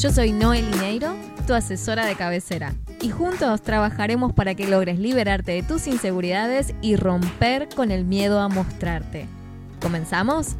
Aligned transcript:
Yo 0.00 0.12
soy 0.12 0.30
Noel 0.30 0.70
Lineiro, 0.70 1.16
tu 1.44 1.54
asesora 1.54 2.06
de 2.06 2.14
cabecera, 2.14 2.72
y 3.00 3.10
juntos 3.10 3.62
trabajaremos 3.62 4.32
para 4.32 4.54
que 4.54 4.68
logres 4.68 5.00
liberarte 5.00 5.50
de 5.50 5.64
tus 5.64 5.88
inseguridades 5.88 6.72
y 6.80 6.94
romper 6.94 7.68
con 7.74 7.90
el 7.90 8.04
miedo 8.04 8.38
a 8.38 8.46
mostrarte. 8.46 9.26
¿Comenzamos? 9.82 10.54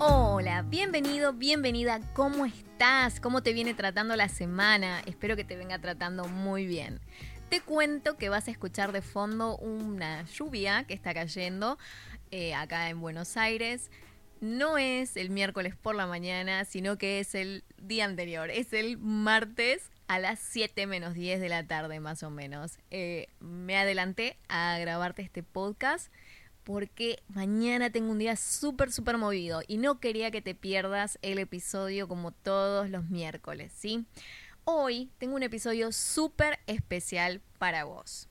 Hola, 0.00 0.62
bienvenido, 0.62 1.34
bienvenida, 1.34 2.00
¿cómo 2.14 2.46
estás? 2.46 3.20
¿Cómo 3.20 3.44
te 3.44 3.52
viene 3.52 3.72
tratando 3.72 4.16
la 4.16 4.28
semana? 4.28 5.02
Espero 5.06 5.36
que 5.36 5.44
te 5.44 5.54
venga 5.54 5.78
tratando 5.78 6.24
muy 6.24 6.66
bien. 6.66 6.98
Te 7.48 7.60
cuento 7.60 8.16
que 8.16 8.28
vas 8.28 8.48
a 8.48 8.50
escuchar 8.50 8.90
de 8.90 9.02
fondo 9.02 9.56
una 9.58 10.24
lluvia 10.24 10.82
que 10.82 10.94
está 10.94 11.14
cayendo 11.14 11.78
eh, 12.32 12.54
acá 12.54 12.88
en 12.88 13.00
Buenos 13.00 13.36
Aires 13.36 13.88
no 14.42 14.76
es 14.76 15.16
el 15.16 15.30
miércoles 15.30 15.76
por 15.76 15.94
la 15.94 16.08
mañana, 16.08 16.64
sino 16.64 16.98
que 16.98 17.20
es 17.20 17.36
el 17.36 17.62
día 17.80 18.04
anterior, 18.04 18.50
es 18.50 18.72
el 18.72 18.98
martes 18.98 19.88
a 20.08 20.18
las 20.18 20.40
7 20.40 20.88
menos 20.88 21.14
10 21.14 21.40
de 21.40 21.48
la 21.48 21.64
tarde 21.64 22.00
más 22.00 22.24
o 22.24 22.30
menos. 22.30 22.78
Eh, 22.90 23.28
me 23.38 23.76
adelanté 23.76 24.36
a 24.48 24.76
grabarte 24.80 25.22
este 25.22 25.44
podcast 25.44 26.12
porque 26.64 27.22
mañana 27.28 27.90
tengo 27.90 28.10
un 28.10 28.18
día 28.18 28.34
súper, 28.34 28.90
súper 28.90 29.16
movido 29.16 29.62
y 29.68 29.76
no 29.78 30.00
quería 30.00 30.32
que 30.32 30.42
te 30.42 30.56
pierdas 30.56 31.20
el 31.22 31.38
episodio 31.38 32.08
como 32.08 32.32
todos 32.32 32.90
los 32.90 33.08
miércoles, 33.10 33.72
¿sí? 33.76 34.06
Hoy 34.64 35.08
tengo 35.18 35.36
un 35.36 35.44
episodio 35.44 35.92
súper 35.92 36.58
especial 36.66 37.40
para 37.58 37.84
vos 37.84 38.28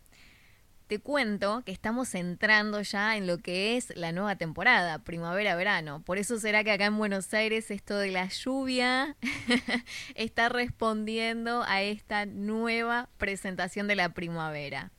te 0.92 1.00
cuento 1.00 1.64
que 1.66 1.72
estamos 1.72 2.14
entrando 2.16 2.82
ya 2.82 3.16
en 3.16 3.26
lo 3.26 3.38
que 3.38 3.78
es 3.78 3.96
la 3.96 4.12
nueva 4.12 4.36
temporada, 4.36 5.00
primavera-verano. 5.00 6.04
Por 6.04 6.18
eso 6.18 6.38
será 6.38 6.66
que 6.66 6.72
acá 6.72 6.88
en 6.88 6.98
Buenos 6.98 7.34
Aires 7.34 7.72
esto 7.72 7.98
de 7.98 8.12
la 8.12 8.28
lluvia 8.28 9.16
está 10.16 10.50
respondiendo 10.50 11.64
a 11.66 11.82
esta 11.82 12.26
nueva 12.26 13.08
presentación 13.18 13.88
de 13.88 13.96
la 13.96 14.10
primavera. 14.10 14.92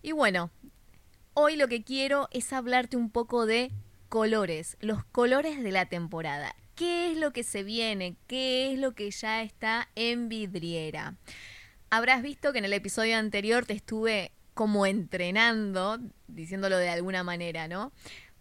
Y 0.00 0.12
bueno, 0.12 0.50
hoy 1.34 1.56
lo 1.56 1.68
que 1.68 1.84
quiero 1.84 2.30
es 2.30 2.54
hablarte 2.54 2.96
un 2.96 3.10
poco 3.10 3.44
de 3.44 3.72
colores, 4.08 4.78
los 4.80 5.04
colores 5.04 5.62
de 5.62 5.70
la 5.70 5.84
temporada. 5.84 6.56
¿Qué 6.74 7.12
es 7.12 7.18
lo 7.18 7.34
que 7.34 7.42
se 7.42 7.62
viene? 7.62 8.16
¿Qué 8.26 8.72
es 8.72 8.78
lo 8.78 8.94
que 8.94 9.10
ya 9.10 9.42
está 9.42 9.90
en 9.96 10.30
vidriera? 10.30 11.16
Habrás 11.90 12.22
visto 12.22 12.52
que 12.52 12.60
en 12.60 12.64
el 12.64 12.72
episodio 12.72 13.18
anterior 13.18 13.66
te 13.66 13.74
estuve 13.74 14.32
como 14.54 14.86
entrenando, 14.86 15.98
diciéndolo 16.28 16.76
de 16.76 16.90
alguna 16.90 17.22
manera, 17.22 17.68
¿no? 17.68 17.92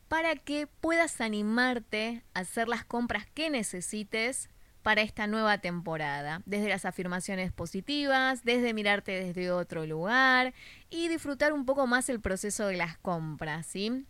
Para 0.07 0.35
que 0.35 0.67
puedas 0.67 1.21
animarte 1.21 2.23
a 2.33 2.41
hacer 2.41 2.67
las 2.67 2.83
compras 2.83 3.27
que 3.33 3.49
necesites 3.49 4.49
para 4.81 5.01
esta 5.01 5.27
nueva 5.27 5.59
temporada, 5.59 6.41
desde 6.45 6.69
las 6.69 6.85
afirmaciones 6.85 7.51
positivas, 7.51 8.43
desde 8.43 8.73
mirarte 8.73 9.11
desde 9.11 9.51
otro 9.51 9.85
lugar 9.85 10.53
y 10.89 11.09
disfrutar 11.09 11.53
un 11.53 11.65
poco 11.65 11.85
más 11.85 12.09
el 12.09 12.21
proceso 12.21 12.67
de 12.67 12.77
las 12.77 12.97
compras, 12.97 13.67
¿sí? 13.67 14.05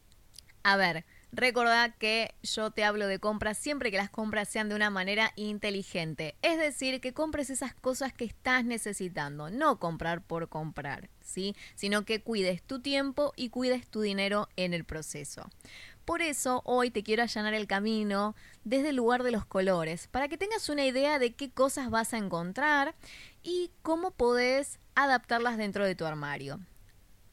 A 0.64 0.78
ver, 0.78 1.06
Recordá 1.32 1.92
que 1.92 2.34
yo 2.42 2.72
te 2.72 2.84
hablo 2.84 3.06
de 3.06 3.20
compras 3.20 3.58
siempre 3.58 3.92
que 3.92 3.98
las 3.98 4.10
compras 4.10 4.50
sean 4.50 4.68
de 4.68 4.76
una 4.76 4.90
manera 4.90 5.32
inteligente. 5.36 6.36
Es 6.42 6.58
decir, 6.58 7.02
que 7.02 7.14
compres 7.14 7.52
esas 7.52 7.76
cosas 7.76 8.14
que 8.14 8.26
estás 8.26 8.66
necesitando, 8.66 9.52
no 9.52 9.80
comprar 9.80 10.22
por 10.22 10.50
comprar, 10.50 11.10
¿sí? 11.22 11.56
Sino 11.76 12.04
que 12.04 12.22
cuides 12.22 12.64
tu 12.64 12.80
tiempo 12.80 13.34
y 13.36 13.50
cuides 13.50 13.88
tu 13.88 14.02
dinero 14.02 14.50
en 14.56 14.74
el 14.74 14.86
proceso. 14.86 15.50
Por 16.04 16.24
eso 16.24 16.64
hoy 16.66 16.90
te 16.90 17.04
quiero 17.04 17.22
allanar 17.22 17.54
el 17.54 17.68
camino 17.68 18.36
desde 18.64 18.90
el 18.90 18.96
lugar 18.96 19.22
de 19.22 19.32
los 19.32 19.46
colores, 19.46 20.08
para 20.08 20.28
que 20.28 20.38
tengas 20.40 20.68
una 20.68 20.84
idea 20.84 21.20
de 21.20 21.36
qué 21.36 21.52
cosas 21.52 21.92
vas 21.92 22.16
a 22.16 22.18
encontrar 22.18 22.96
y 23.44 23.70
cómo 23.84 24.10
podés 24.10 24.80
adaptarlas 24.96 25.58
dentro 25.58 25.86
de 25.86 25.94
tu 25.94 26.06
armario. 26.06 26.60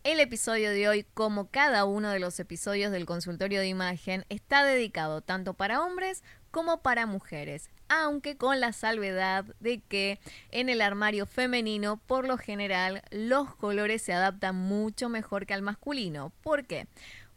El 0.06 0.20
episodio 0.20 0.70
de 0.70 0.88
hoy, 0.88 1.04
como 1.14 1.50
cada 1.50 1.84
uno 1.84 2.10
de 2.10 2.20
los 2.20 2.38
episodios 2.38 2.92
del 2.92 3.06
consultorio 3.06 3.58
de 3.58 3.66
imagen, 3.66 4.24
está 4.28 4.62
dedicado 4.62 5.20
tanto 5.20 5.54
para 5.54 5.82
hombres 5.82 6.22
como 6.52 6.80
para 6.80 7.06
mujeres, 7.06 7.70
aunque 7.88 8.36
con 8.36 8.60
la 8.60 8.72
salvedad 8.72 9.44
de 9.58 9.80
que 9.80 10.20
en 10.52 10.68
el 10.68 10.80
armario 10.80 11.26
femenino, 11.26 12.00
por 12.06 12.24
lo 12.24 12.38
general, 12.38 13.02
los 13.10 13.52
colores 13.56 14.00
se 14.00 14.12
adaptan 14.12 14.54
mucho 14.54 15.08
mejor 15.08 15.44
que 15.44 15.54
al 15.54 15.62
masculino. 15.62 16.32
¿Por 16.40 16.66
qué? 16.66 16.86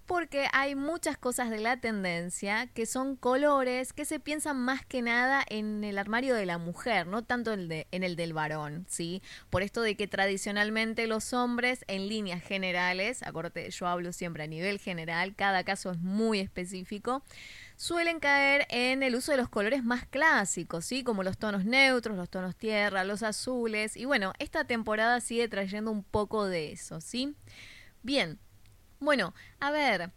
Porque 0.10 0.48
hay 0.54 0.74
muchas 0.74 1.20
cosas 1.20 1.52
de 1.52 1.60
la 1.60 1.78
tendencia 1.78 2.66
que 2.74 2.88
son 2.88 3.16
colores 3.16 3.94
que 3.94 4.06
se 4.06 4.20
piensan 4.20 4.58
más 4.58 4.84
que 4.84 5.04
nada 5.04 5.46
en 5.48 5.84
el 5.84 6.00
armario 6.00 6.34
de 6.34 6.48
la 6.48 6.58
mujer, 6.58 7.06
no 7.06 7.24
tanto 7.24 7.54
en 7.54 7.70
el, 7.92 8.16
del 8.16 8.34
varón, 8.34 8.88
¿sí? 8.90 9.22
Por 9.52 9.62
esto 9.62 9.84
de 9.84 9.96
que 9.96 10.08
tradicionalmente 10.08 11.06
los 11.06 11.32
hombres, 11.34 11.86
en 11.88 12.08
líneas 12.08 12.42
generales, 12.42 13.22
acuérdate, 13.22 13.70
yo 13.70 13.86
hablo 13.86 14.12
siempre 14.12 14.42
a 14.42 14.48
nivel 14.48 14.80
general, 14.80 15.36
cada 15.36 15.64
caso 15.64 15.92
es 15.92 16.00
muy 16.00 16.40
específico, 16.40 17.22
suelen 17.76 18.20
caer 18.20 18.66
en 18.72 19.04
el 19.04 19.14
uso 19.14 19.32
de 19.32 19.38
los 19.38 19.50
colores 19.50 19.84
más 19.84 20.08
clásicos, 20.08 20.86
¿sí? 20.86 21.04
Como 21.04 21.22
los 21.22 21.38
tonos 21.38 21.66
neutros, 21.66 22.18
los 22.18 22.32
tonos 22.32 22.56
tierra, 22.56 23.04
los 23.04 23.22
azules, 23.22 23.96
y 23.96 24.06
bueno, 24.06 24.34
esta 24.40 24.64
temporada 24.64 25.22
sigue 25.22 25.48
trayendo 25.48 25.92
un 25.92 26.02
poco 26.04 26.48
de 26.48 26.72
eso, 26.72 27.00
¿sí? 27.00 27.36
Bien, 28.02 28.40
bueno, 29.00 29.34
a 29.60 29.72
ver, 29.72 30.12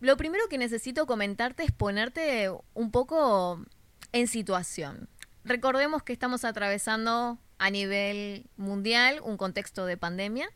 lo 0.00 0.16
primero 0.16 0.48
que 0.48 0.58
necesito 0.58 1.06
comentarte 1.06 1.62
es 1.62 1.72
ponerte 1.72 2.50
un 2.74 2.90
poco 2.90 3.64
en 4.12 4.26
situación. 4.26 5.08
Recordemos 5.44 6.02
que 6.02 6.12
estamos 6.12 6.44
atravesando 6.44 7.38
a 7.58 7.70
nivel 7.70 8.46
mundial 8.56 9.20
un 9.22 9.36
contexto 9.36 9.86
de 9.86 9.96
pandemia, 9.96 10.48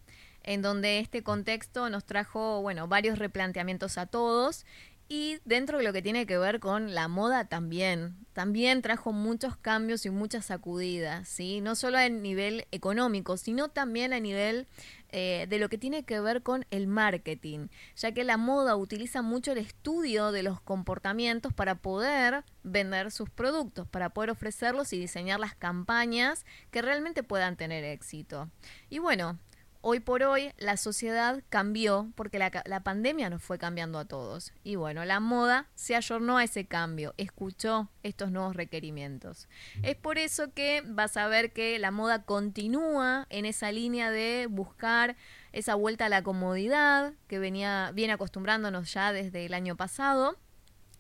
en 0.42 0.62
donde 0.62 0.98
este 0.98 1.22
contexto 1.22 1.88
nos 1.88 2.04
trajo, 2.04 2.60
bueno, 2.60 2.87
varios 2.88 3.19
replanteamientos 3.19 3.98
a 3.98 4.06
todos 4.06 4.66
y 5.09 5.38
dentro 5.44 5.78
de 5.78 5.84
lo 5.84 5.92
que 5.92 6.03
tiene 6.03 6.26
que 6.26 6.38
ver 6.38 6.60
con 6.60 6.94
la 6.94 7.09
moda 7.09 7.44
también, 7.44 8.16
también 8.32 8.82
trajo 8.82 9.12
muchos 9.12 9.56
cambios 9.56 10.06
y 10.06 10.10
muchas 10.10 10.47
sacudidas, 10.47 11.28
¿sí? 11.28 11.60
No 11.60 11.75
solo 11.75 11.98
a 11.98 12.09
nivel 12.09 12.66
económico, 12.72 13.37
sino 13.37 13.69
también 13.69 14.12
a 14.12 14.20
nivel 14.20 14.66
eh, 15.10 15.47
de 15.48 15.59
lo 15.59 15.69
que 15.69 15.78
tiene 15.78 16.04
que 16.04 16.20
ver 16.20 16.42
con 16.42 16.66
el 16.70 16.87
marketing, 16.87 17.69
ya 17.97 18.12
que 18.12 18.25
la 18.25 18.37
moda 18.37 18.76
utiliza 18.76 19.22
mucho 19.22 19.53
el 19.53 19.59
estudio 19.59 20.32
de 20.32 20.42
los 20.42 20.60
comportamientos 20.60 21.53
para 21.53 21.76
poder 21.76 22.42
vender 22.62 23.10
sus 23.10 23.31
productos, 23.31 23.86
para 23.86 24.10
poder 24.10 24.31
ofrecerlos 24.31 24.92
y 24.92 24.98
diseñar 24.98 25.38
las 25.38 25.54
campañas 25.54 26.47
que 26.71 26.82
realmente 26.82 27.22
puedan 27.22 27.56
tener 27.56 27.84
éxito. 27.84 28.50
Y 28.91 28.98
bueno, 28.98 29.38
hoy 29.87 30.00
por 30.00 30.22
hoy 30.22 30.50
la 30.56 30.78
sociedad 30.78 31.43
cambió 31.50 32.11
porque 32.15 32.39
la, 32.39 32.81
pandemia 32.83 33.28
nos 33.28 33.43
fue 33.43 33.59
cambiando 33.59 33.99
a 33.99 34.06
todos. 34.06 34.55
Y 34.65 34.77
bueno, 34.77 35.05
la 35.05 35.21
moda 35.21 35.69
se 35.75 35.95
ayornó 35.95 36.39
a 36.39 36.45
ese 36.45 36.65
cambio, 36.65 37.12
escuchó 37.19 37.91
estos 38.03 38.31
nuevos 38.31 38.57
requerimientos. 38.57 39.47
Es 39.83 39.95
por 39.95 40.16
eso 40.16 40.54
que 40.54 40.83
vas 40.86 41.19
a 41.19 41.28
ver 41.28 41.53
que 41.53 41.78
la 41.78 41.91
moda 41.91 42.22
continúa 42.22 43.27
en 43.28 43.45
esa 43.45 43.72
línea 43.72 44.10
de 44.10 44.47
buscar 44.48 45.16
esa 45.53 45.75
vuelta 45.75 46.07
a 46.07 46.09
la 46.09 46.22
comodidad 46.22 47.13
que 47.28 47.39
venía, 47.39 47.91
viene 47.92 48.15
acostumbrándonos 48.15 48.91
ya 48.91 49.13
desde 49.13 49.45
el 49.45 49.53
año 49.53 49.77
pasado, 49.77 50.39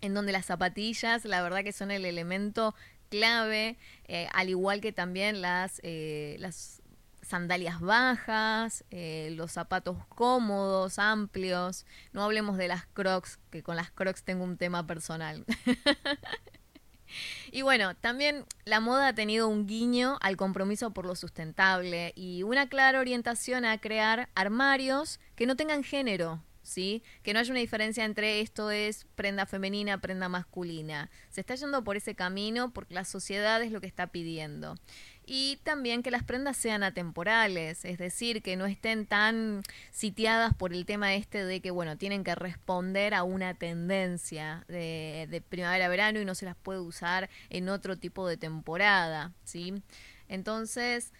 en 0.02 0.12
donde 0.12 0.32
las 0.32 0.44
zapatillas, 0.44 1.24
la 1.24 1.42
verdad 1.42 1.64
que 1.64 1.72
son 1.72 1.90
el 1.90 2.04
elemento 2.04 2.74
clave, 3.08 3.78
eh, 4.08 4.28
al 4.34 4.50
igual 4.50 4.82
que 4.82 4.92
también 4.92 5.40
las, 5.40 5.80
eh, 5.82 6.36
las 6.38 6.82
sandalias 7.24 7.80
bajas, 7.80 8.84
eh, 8.90 9.32
los 9.36 9.52
zapatos 9.52 9.96
cómodos, 10.08 10.98
amplios. 10.98 11.86
No 12.12 12.22
hablemos 12.22 12.56
de 12.56 12.68
las 12.68 12.86
crocs, 12.86 13.38
que 13.50 13.62
con 13.62 13.76
las 13.76 13.90
crocs 13.90 14.22
tengo 14.22 14.44
un 14.44 14.56
tema 14.56 14.86
personal. 14.86 15.44
y 17.52 17.62
bueno, 17.62 17.94
también 17.96 18.44
la 18.64 18.80
moda 18.80 19.08
ha 19.08 19.14
tenido 19.14 19.48
un 19.48 19.66
guiño 19.66 20.18
al 20.20 20.36
compromiso 20.36 20.92
por 20.92 21.06
lo 21.06 21.16
sustentable 21.16 22.12
y 22.16 22.42
una 22.42 22.68
clara 22.68 23.00
orientación 23.00 23.64
a 23.64 23.78
crear 23.78 24.28
armarios 24.34 25.20
que 25.34 25.46
no 25.46 25.56
tengan 25.56 25.84
género, 25.84 26.42
¿sí? 26.64 27.02
Que 27.22 27.32
no 27.32 27.38
haya 27.38 27.52
una 27.52 27.60
diferencia 27.60 28.04
entre 28.04 28.40
esto 28.40 28.70
es 28.70 29.06
prenda 29.14 29.46
femenina, 29.46 30.00
prenda 30.00 30.28
masculina. 30.28 31.10
Se 31.28 31.40
está 31.40 31.54
yendo 31.54 31.84
por 31.84 31.96
ese 31.96 32.14
camino 32.14 32.72
porque 32.72 32.94
la 32.94 33.04
sociedad 33.04 33.62
es 33.62 33.70
lo 33.70 33.80
que 33.80 33.86
está 33.86 34.08
pidiendo. 34.08 34.76
Y 35.26 35.58
también 35.62 36.02
que 36.02 36.10
las 36.10 36.22
prendas 36.22 36.56
sean 36.56 36.82
atemporales, 36.82 37.84
es 37.84 37.96
decir, 37.96 38.42
que 38.42 38.56
no 38.56 38.66
estén 38.66 39.06
tan 39.06 39.62
sitiadas 39.90 40.52
por 40.52 40.74
el 40.74 40.84
tema 40.84 41.14
este 41.14 41.44
de 41.44 41.60
que, 41.60 41.70
bueno, 41.70 41.96
tienen 41.96 42.24
que 42.24 42.34
responder 42.34 43.14
a 43.14 43.22
una 43.22 43.54
tendencia 43.54 44.64
de, 44.68 45.26
de 45.30 45.40
primavera-verano 45.40 46.20
y 46.20 46.26
no 46.26 46.34
se 46.34 46.44
las 46.44 46.56
puede 46.56 46.80
usar 46.80 47.30
en 47.48 47.70
otro 47.70 47.96
tipo 47.96 48.28
de 48.28 48.36
temporada, 48.36 49.32
¿sí? 49.44 49.82
Entonces, 50.28 51.12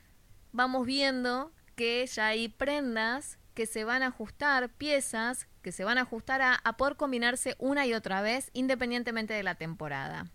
vamos 0.52 0.86
viendo 0.86 1.50
que 1.74 2.06
ya 2.06 2.28
hay 2.28 2.48
prendas 2.48 3.38
que 3.54 3.64
se 3.66 3.84
van 3.84 4.02
a 4.02 4.08
ajustar, 4.08 4.68
piezas 4.68 5.46
que 5.62 5.72
se 5.72 5.84
van 5.84 5.96
a 5.96 6.02
ajustar 6.02 6.42
a, 6.42 6.54
a 6.56 6.76
poder 6.76 6.96
combinarse 6.96 7.56
una 7.58 7.86
y 7.86 7.94
otra 7.94 8.20
vez 8.20 8.50
independientemente 8.52 9.32
de 9.32 9.42
la 9.42 9.54
temporada. 9.54 10.30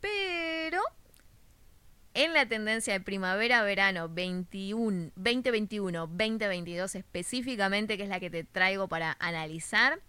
Pero 0.00 0.80
en 2.14 2.32
la 2.32 2.46
tendencia 2.46 2.92
de 2.92 3.00
primavera-verano 3.00 4.08
21, 4.08 5.10
2021-2022 5.16 6.94
específicamente, 6.94 7.96
que 7.96 8.04
es 8.04 8.08
la 8.08 8.20
que 8.20 8.30
te 8.30 8.44
traigo 8.44 8.88
para 8.88 9.16
analizar, 9.18 10.00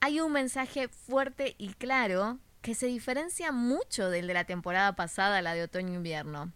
hay 0.00 0.20
un 0.20 0.32
mensaje 0.32 0.88
fuerte 0.88 1.54
y 1.58 1.74
claro 1.74 2.38
que 2.62 2.74
se 2.74 2.86
diferencia 2.86 3.52
mucho 3.52 4.08
del 4.08 4.26
de 4.26 4.34
la 4.34 4.44
temporada 4.44 4.96
pasada, 4.96 5.42
la 5.42 5.52
de 5.54 5.64
otoño-invierno. 5.64 6.52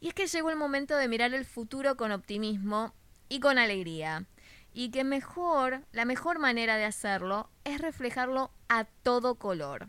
Y 0.00 0.08
es 0.08 0.14
que 0.14 0.26
llegó 0.26 0.50
el 0.50 0.56
momento 0.56 0.96
de 0.96 1.06
mirar 1.06 1.32
el 1.32 1.44
futuro 1.44 1.96
con 1.96 2.10
optimismo 2.10 2.92
y 3.28 3.38
con 3.38 3.58
alegría. 3.58 4.26
Y 4.74 4.90
que 4.90 5.04
mejor, 5.04 5.84
la 5.92 6.04
mejor 6.04 6.38
manera 6.38 6.76
de 6.76 6.84
hacerlo 6.84 7.48
es 7.64 7.80
reflejarlo 7.80 8.50
a 8.68 8.84
todo 8.84 9.36
color. 9.36 9.88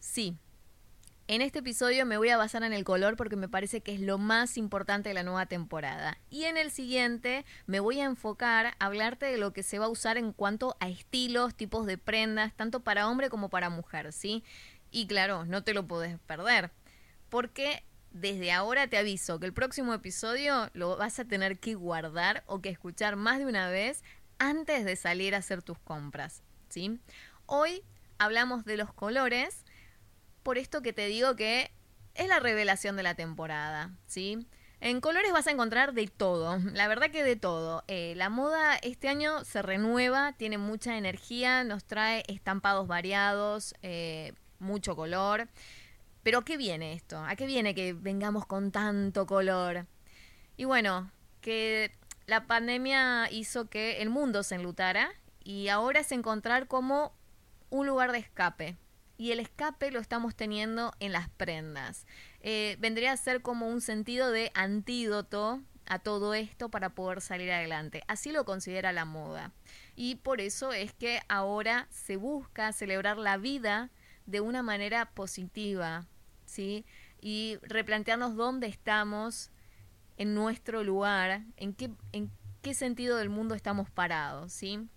Sí, 0.00 0.36
en 1.28 1.42
este 1.42 1.58
episodio 1.58 2.06
me 2.06 2.16
voy 2.16 2.30
a 2.30 2.38
basar 2.38 2.62
en 2.62 2.72
el 2.72 2.84
color 2.84 3.16
porque 3.16 3.36
me 3.36 3.50
parece 3.50 3.82
que 3.82 3.92
es 3.92 4.00
lo 4.00 4.16
más 4.16 4.56
importante 4.56 5.10
de 5.10 5.14
la 5.14 5.22
nueva 5.22 5.44
temporada. 5.44 6.16
Y 6.30 6.44
en 6.44 6.56
el 6.56 6.70
siguiente 6.70 7.44
me 7.66 7.80
voy 7.80 8.00
a 8.00 8.06
enfocar 8.06 8.66
a 8.66 8.74
hablarte 8.78 9.26
de 9.26 9.36
lo 9.36 9.52
que 9.52 9.62
se 9.62 9.78
va 9.78 9.84
a 9.84 9.90
usar 9.90 10.16
en 10.16 10.32
cuanto 10.32 10.78
a 10.80 10.88
estilos, 10.88 11.54
tipos 11.54 11.84
de 11.84 11.98
prendas, 11.98 12.54
tanto 12.54 12.80
para 12.80 13.06
hombre 13.06 13.28
como 13.28 13.50
para 13.50 13.68
mujer, 13.68 14.14
¿sí? 14.14 14.42
Y 14.90 15.06
claro, 15.06 15.44
no 15.44 15.62
te 15.62 15.74
lo 15.74 15.86
puedes 15.86 16.18
perder. 16.20 16.70
Porque 17.28 17.84
desde 18.10 18.50
ahora 18.50 18.88
te 18.88 18.96
aviso 18.96 19.38
que 19.38 19.44
el 19.44 19.52
próximo 19.52 19.92
episodio 19.92 20.70
lo 20.72 20.96
vas 20.96 21.18
a 21.18 21.26
tener 21.26 21.58
que 21.58 21.74
guardar 21.74 22.42
o 22.46 22.62
que 22.62 22.70
escuchar 22.70 23.16
más 23.16 23.38
de 23.38 23.44
una 23.44 23.68
vez 23.68 24.02
antes 24.38 24.86
de 24.86 24.96
salir 24.96 25.34
a 25.34 25.38
hacer 25.38 25.62
tus 25.62 25.78
compras, 25.78 26.42
¿sí? 26.70 26.98
Hoy 27.44 27.82
hablamos 28.16 28.64
de 28.64 28.78
los 28.78 28.94
colores, 28.94 29.66
por 30.48 30.56
esto 30.56 30.80
que 30.80 30.94
te 30.94 31.08
digo 31.08 31.36
que 31.36 31.70
es 32.14 32.26
la 32.26 32.40
revelación 32.40 32.96
de 32.96 33.02
la 33.02 33.14
temporada, 33.14 33.90
¿sí? 34.06 34.46
En 34.80 35.02
colores 35.02 35.30
vas 35.30 35.46
a 35.46 35.50
encontrar 35.50 35.92
de 35.92 36.06
todo, 36.06 36.56
la 36.72 36.88
verdad 36.88 37.10
que 37.10 37.22
de 37.22 37.36
todo. 37.36 37.84
Eh, 37.86 38.14
la 38.16 38.30
moda 38.30 38.76
este 38.76 39.10
año 39.10 39.44
se 39.44 39.60
renueva, 39.60 40.32
tiene 40.32 40.56
mucha 40.56 40.96
energía, 40.96 41.64
nos 41.64 41.84
trae 41.84 42.24
estampados 42.28 42.86
variados, 42.88 43.74
eh, 43.82 44.32
mucho 44.58 44.96
color. 44.96 45.48
Pero 46.22 46.46
¿qué 46.46 46.56
viene 46.56 46.94
esto? 46.94 47.22
¿A 47.22 47.36
qué 47.36 47.44
viene 47.44 47.74
que 47.74 47.92
vengamos 47.92 48.46
con 48.46 48.72
tanto 48.72 49.26
color? 49.26 49.84
Y 50.56 50.64
bueno, 50.64 51.12
que 51.42 51.94
la 52.24 52.46
pandemia 52.46 53.30
hizo 53.30 53.68
que 53.68 54.00
el 54.00 54.08
mundo 54.08 54.42
se 54.42 54.54
enlutara 54.54 55.10
y 55.44 55.68
ahora 55.68 56.00
es 56.00 56.10
encontrar 56.10 56.68
como 56.68 57.12
un 57.68 57.86
lugar 57.86 58.12
de 58.12 58.18
escape. 58.20 58.78
Y 59.18 59.32
el 59.32 59.40
escape 59.40 59.90
lo 59.90 59.98
estamos 59.98 60.36
teniendo 60.36 60.94
en 61.00 61.12
las 61.12 61.28
prendas. 61.28 62.06
Eh, 62.40 62.76
vendría 62.78 63.12
a 63.12 63.16
ser 63.16 63.42
como 63.42 63.68
un 63.68 63.80
sentido 63.80 64.30
de 64.30 64.52
antídoto 64.54 65.60
a 65.86 65.98
todo 65.98 66.34
esto 66.34 66.68
para 66.68 66.90
poder 66.90 67.20
salir 67.20 67.50
adelante. 67.50 68.04
Así 68.06 68.30
lo 68.30 68.44
considera 68.44 68.92
la 68.92 69.04
moda. 69.04 69.52
Y 69.96 70.16
por 70.16 70.40
eso 70.40 70.72
es 70.72 70.92
que 70.92 71.20
ahora 71.28 71.88
se 71.90 72.16
busca 72.16 72.72
celebrar 72.72 73.16
la 73.16 73.38
vida 73.38 73.90
de 74.26 74.40
una 74.40 74.62
manera 74.62 75.10
positiva, 75.10 76.06
¿sí? 76.46 76.84
Y 77.20 77.58
replantearnos 77.62 78.36
dónde 78.36 78.68
estamos 78.68 79.50
en 80.16 80.34
nuestro 80.34 80.84
lugar, 80.84 81.42
en 81.56 81.74
qué, 81.74 81.90
en 82.12 82.30
qué 82.62 82.74
sentido 82.74 83.16
del 83.16 83.30
mundo 83.30 83.54
estamos 83.54 83.90
parados, 83.90 84.52
¿sí? 84.52 84.88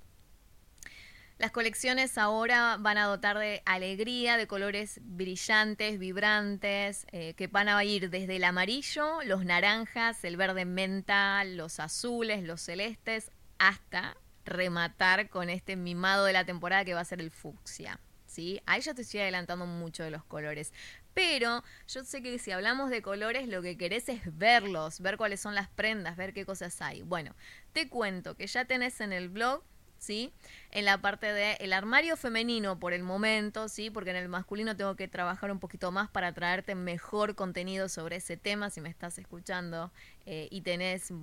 Las 1.42 1.50
colecciones 1.50 2.20
ahora 2.20 2.78
van 2.80 3.00
a 3.00 3.06
dotar 3.06 3.40
de 3.40 3.64
alegría, 3.66 4.38
de 4.38 4.46
colores 4.46 5.00
brillantes, 5.02 5.98
vibrantes, 5.98 7.08
eh, 7.12 7.34
que 7.34 7.48
van 7.48 7.68
a 7.68 7.84
ir 7.84 8.12
desde 8.12 8.36
el 8.36 8.44
amarillo, 8.44 9.24
los 9.24 9.44
naranjas, 9.44 10.24
el 10.24 10.38
verde 10.38 10.66
menta, 10.66 11.44
los 11.44 11.80
azules, 11.80 12.44
los 12.44 12.62
celestes, 12.62 13.32
hasta 13.58 14.16
rematar 14.46 15.30
con 15.30 15.50
este 15.50 15.76
mimado 15.76 16.26
de 16.26 16.34
la 16.34 16.46
temporada 16.46 16.86
que 16.86 16.94
va 16.94 17.00
a 17.00 17.06
ser 17.06 17.22
el 17.22 17.32
fucsia. 17.32 18.00
¿sí? 18.28 18.62
Ahí 18.68 18.82
ya 18.82 18.94
te 18.94 19.02
estoy 19.02 19.22
adelantando 19.22 19.66
mucho 19.66 20.04
de 20.04 20.12
los 20.12 20.24
colores. 20.24 20.72
Pero 21.16 21.64
yo 21.88 22.04
sé 22.04 22.22
que 22.22 22.38
si 22.38 22.52
hablamos 22.52 22.92
de 22.92 23.02
colores, 23.02 23.48
lo 23.48 23.64
que 23.64 23.80
querés 23.80 24.10
es 24.10 24.22
verlos, 24.38 25.00
ver 25.00 25.18
cuáles 25.18 25.40
son 25.40 25.56
las 25.56 25.70
prendas, 25.70 26.18
ver 26.18 26.34
qué 26.34 26.46
cosas 26.46 26.80
hay. 26.84 27.02
Bueno, 27.02 27.36
te 27.74 27.90
cuento 27.90 28.36
que 28.36 28.46
ya 28.46 28.66
tenés 28.66 29.02
en 29.02 29.12
el 29.12 29.30
blog 29.30 29.64
¿sí? 30.02 30.34
En 30.72 30.86
la 30.86 31.00
parte 31.00 31.32
de 31.32 31.54
el 31.60 31.74
armario 31.74 32.18
femenino 32.18 32.80
por 32.80 32.92
el 32.92 33.04
momento, 33.04 33.70
¿sí? 33.70 33.92
Porque 33.92 34.10
en 34.10 34.16
el 34.16 34.28
masculino 34.28 34.76
tengo 34.76 34.96
que 34.96 35.08
trabajar 35.08 35.52
un 35.52 35.60
poquito 35.60 35.92
más 35.92 36.10
para 36.10 36.34
traerte 36.34 36.74
mejor 36.74 37.36
contenido 37.36 37.88
sobre 37.88 38.16
ese 38.16 38.36
tema, 38.36 38.72
si 38.72 38.82
me 38.82 38.90
estás 38.90 39.20
escuchando 39.20 39.92
eh, 40.26 40.48
y 40.50 40.62
tenés 40.62 41.14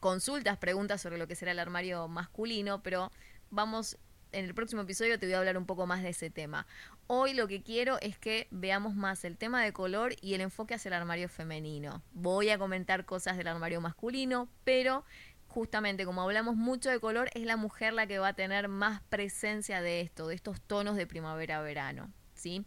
consultas, 0.00 0.58
preguntas 0.58 1.00
sobre 1.00 1.16
lo 1.16 1.28
que 1.28 1.36
será 1.36 1.52
el 1.52 1.60
armario 1.60 2.08
masculino, 2.08 2.82
pero 2.82 3.12
vamos 3.50 3.96
en 4.32 4.44
el 4.44 4.54
próximo 4.54 4.82
episodio 4.82 5.18
te 5.18 5.26
voy 5.26 5.34
a 5.34 5.38
hablar 5.38 5.56
un 5.56 5.66
poco 5.66 5.86
más 5.86 6.02
de 6.02 6.10
ese 6.10 6.30
tema. 6.30 6.66
Hoy 7.06 7.32
lo 7.32 7.48
que 7.48 7.62
quiero 7.62 7.98
es 8.00 8.18
que 8.18 8.46
veamos 8.50 8.94
más 8.94 9.24
el 9.24 9.38
tema 9.38 9.62
de 9.62 9.72
color 9.72 10.14
y 10.20 10.34
el 10.34 10.42
enfoque 10.42 10.74
hacia 10.74 10.90
el 10.90 10.94
armario 10.94 11.28
femenino. 11.28 12.02
Voy 12.12 12.50
a 12.50 12.58
comentar 12.58 13.06
cosas 13.06 13.36
del 13.36 13.48
armario 13.48 13.80
masculino, 13.80 14.48
pero 14.64 15.04
justamente 15.48 16.04
como 16.04 16.22
hablamos 16.22 16.56
mucho 16.56 16.90
de 16.90 17.00
color, 17.00 17.30
es 17.34 17.44
la 17.44 17.56
mujer 17.56 17.92
la 17.92 18.06
que 18.06 18.18
va 18.18 18.28
a 18.28 18.34
tener 18.34 18.68
más 18.68 19.02
presencia 19.08 19.80
de 19.80 20.00
esto, 20.00 20.28
de 20.28 20.34
estos 20.34 20.60
tonos 20.60 20.96
de 20.96 21.06
primavera-verano. 21.06 22.12
¿sí? 22.38 22.64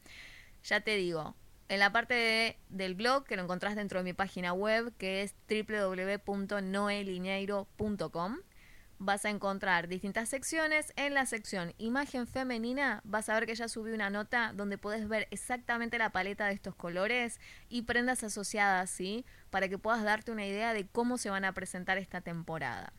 Ya 0.64 0.82
te 0.82 0.96
digo, 0.96 1.36
en 1.70 1.80
la 1.80 1.92
parte 1.92 2.60
del 2.70 2.94
blog 2.96 3.26
que 3.26 3.36
lo 3.36 3.44
encontrás 3.44 3.76
dentro 3.76 4.00
de 4.00 4.04
mi 4.04 4.14
página 4.14 4.54
web, 4.54 4.94
que 4.98 5.22
es 5.24 5.34
www.noelineiro.com, 5.50 8.38
vas 9.02 9.26
a 9.26 9.32
encontrar 9.32 9.88
distintas 9.88 10.30
secciones. 10.30 10.94
En 10.96 11.16
la 11.16 11.26
sección 11.26 11.74
imagen 11.80 12.28
femenina 12.28 13.02
vas 13.04 13.30
a 13.30 13.34
ver 13.34 13.48
que 13.48 13.56
ya 13.56 13.68
subí 13.68 13.92
una 13.92 14.12
nota 14.12 14.54
donde 14.56 14.78
puedes 14.78 15.08
ver 15.08 15.28
exactamente 15.32 15.98
la 15.98 16.12
paleta 16.12 16.46
de 16.46 16.54
estos 16.54 16.76
colores 16.76 17.40
y 17.68 17.82
prendas 17.82 18.24
asociadas, 18.24 18.92
¿sí? 18.92 19.26
Para 19.50 19.68
que 19.70 19.80
puedas 19.80 20.04
darte 20.04 20.32
una 20.32 20.46
idea 20.46 20.74
de 20.74 20.88
cómo 20.88 21.18
se 21.18 21.32
van 21.32 21.46
a 21.46 21.54
presentar 21.54 21.98
esta 21.98 22.22
temporada. 22.22 22.94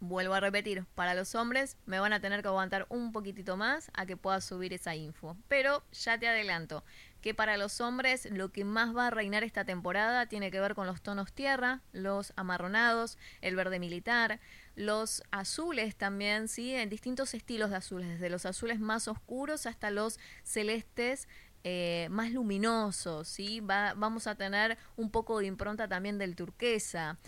Vuelvo 0.00 0.34
a 0.34 0.40
repetir, 0.40 0.84
para 0.94 1.14
los 1.14 1.34
hombres 1.34 1.76
me 1.86 2.00
van 2.00 2.12
a 2.12 2.20
tener 2.20 2.42
que 2.42 2.48
aguantar 2.48 2.86
un 2.88 3.12
poquitito 3.12 3.56
más 3.56 3.90
a 3.94 4.06
que 4.06 4.16
pueda 4.16 4.40
subir 4.40 4.72
esa 4.72 4.96
info. 4.96 5.36
Pero 5.46 5.84
ya 5.92 6.18
te 6.18 6.26
adelanto 6.26 6.82
que 7.20 7.34
para 7.34 7.56
los 7.56 7.80
hombres 7.80 8.28
lo 8.30 8.50
que 8.50 8.64
más 8.64 8.96
va 8.96 9.08
a 9.08 9.10
reinar 9.10 9.44
esta 9.44 9.64
temporada 9.64 10.26
tiene 10.26 10.50
que 10.50 10.60
ver 10.60 10.74
con 10.74 10.86
los 10.86 11.02
tonos 11.02 11.32
tierra, 11.32 11.80
los 11.92 12.32
amarronados, 12.36 13.18
el 13.40 13.56
verde 13.56 13.78
militar, 13.78 14.40
los 14.74 15.22
azules 15.30 15.96
también, 15.96 16.48
¿sí? 16.48 16.74
En 16.74 16.88
distintos 16.88 17.34
estilos 17.34 17.70
de 17.70 17.76
azules, 17.76 18.08
desde 18.08 18.30
los 18.30 18.46
azules 18.46 18.80
más 18.80 19.08
oscuros 19.08 19.66
hasta 19.66 19.90
los 19.90 20.18
celestes 20.42 21.28
eh, 21.62 22.08
más 22.10 22.32
luminosos, 22.32 23.28
¿sí? 23.28 23.60
Va, 23.60 23.94
vamos 23.94 24.26
a 24.26 24.34
tener 24.34 24.78
un 24.96 25.10
poco 25.10 25.38
de 25.40 25.46
impronta 25.46 25.88
también 25.88 26.18
del 26.18 26.36
turquesa 26.36 27.18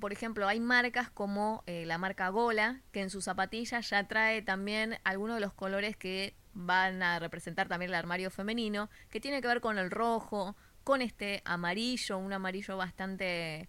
por 0.00 0.12
ejemplo, 0.12 0.48
hay 0.48 0.60
marcas 0.60 1.10
como 1.10 1.62
eh, 1.66 1.86
la 1.86 1.98
marca 1.98 2.28
Gola, 2.28 2.80
que 2.92 3.00
en 3.00 3.10
sus 3.10 3.24
zapatillas 3.24 3.88
ya 3.90 4.08
trae 4.08 4.42
también 4.42 4.98
algunos 5.04 5.36
de 5.36 5.40
los 5.40 5.52
colores 5.52 5.96
que 5.96 6.34
van 6.54 7.02
a 7.02 7.18
representar 7.18 7.68
también 7.68 7.90
el 7.90 7.94
armario 7.94 8.30
femenino, 8.30 8.88
que 9.10 9.20
tiene 9.20 9.42
que 9.42 9.48
ver 9.48 9.60
con 9.60 9.78
el 9.78 9.90
rojo, 9.90 10.56
con 10.84 11.02
este 11.02 11.42
amarillo, 11.44 12.18
un 12.18 12.32
amarillo 12.32 12.76
bastante, 12.76 13.68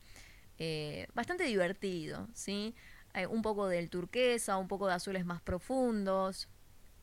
eh, 0.58 1.08
bastante 1.14 1.46
divertido, 1.46 2.28
¿sí? 2.34 2.76
Eh, 3.14 3.28
un 3.28 3.42
poco 3.42 3.68
del 3.68 3.90
turquesa, 3.90 4.58
un 4.58 4.68
poco 4.68 4.88
de 4.88 4.94
azules 4.94 5.26
más 5.26 5.42
profundos. 5.42 6.50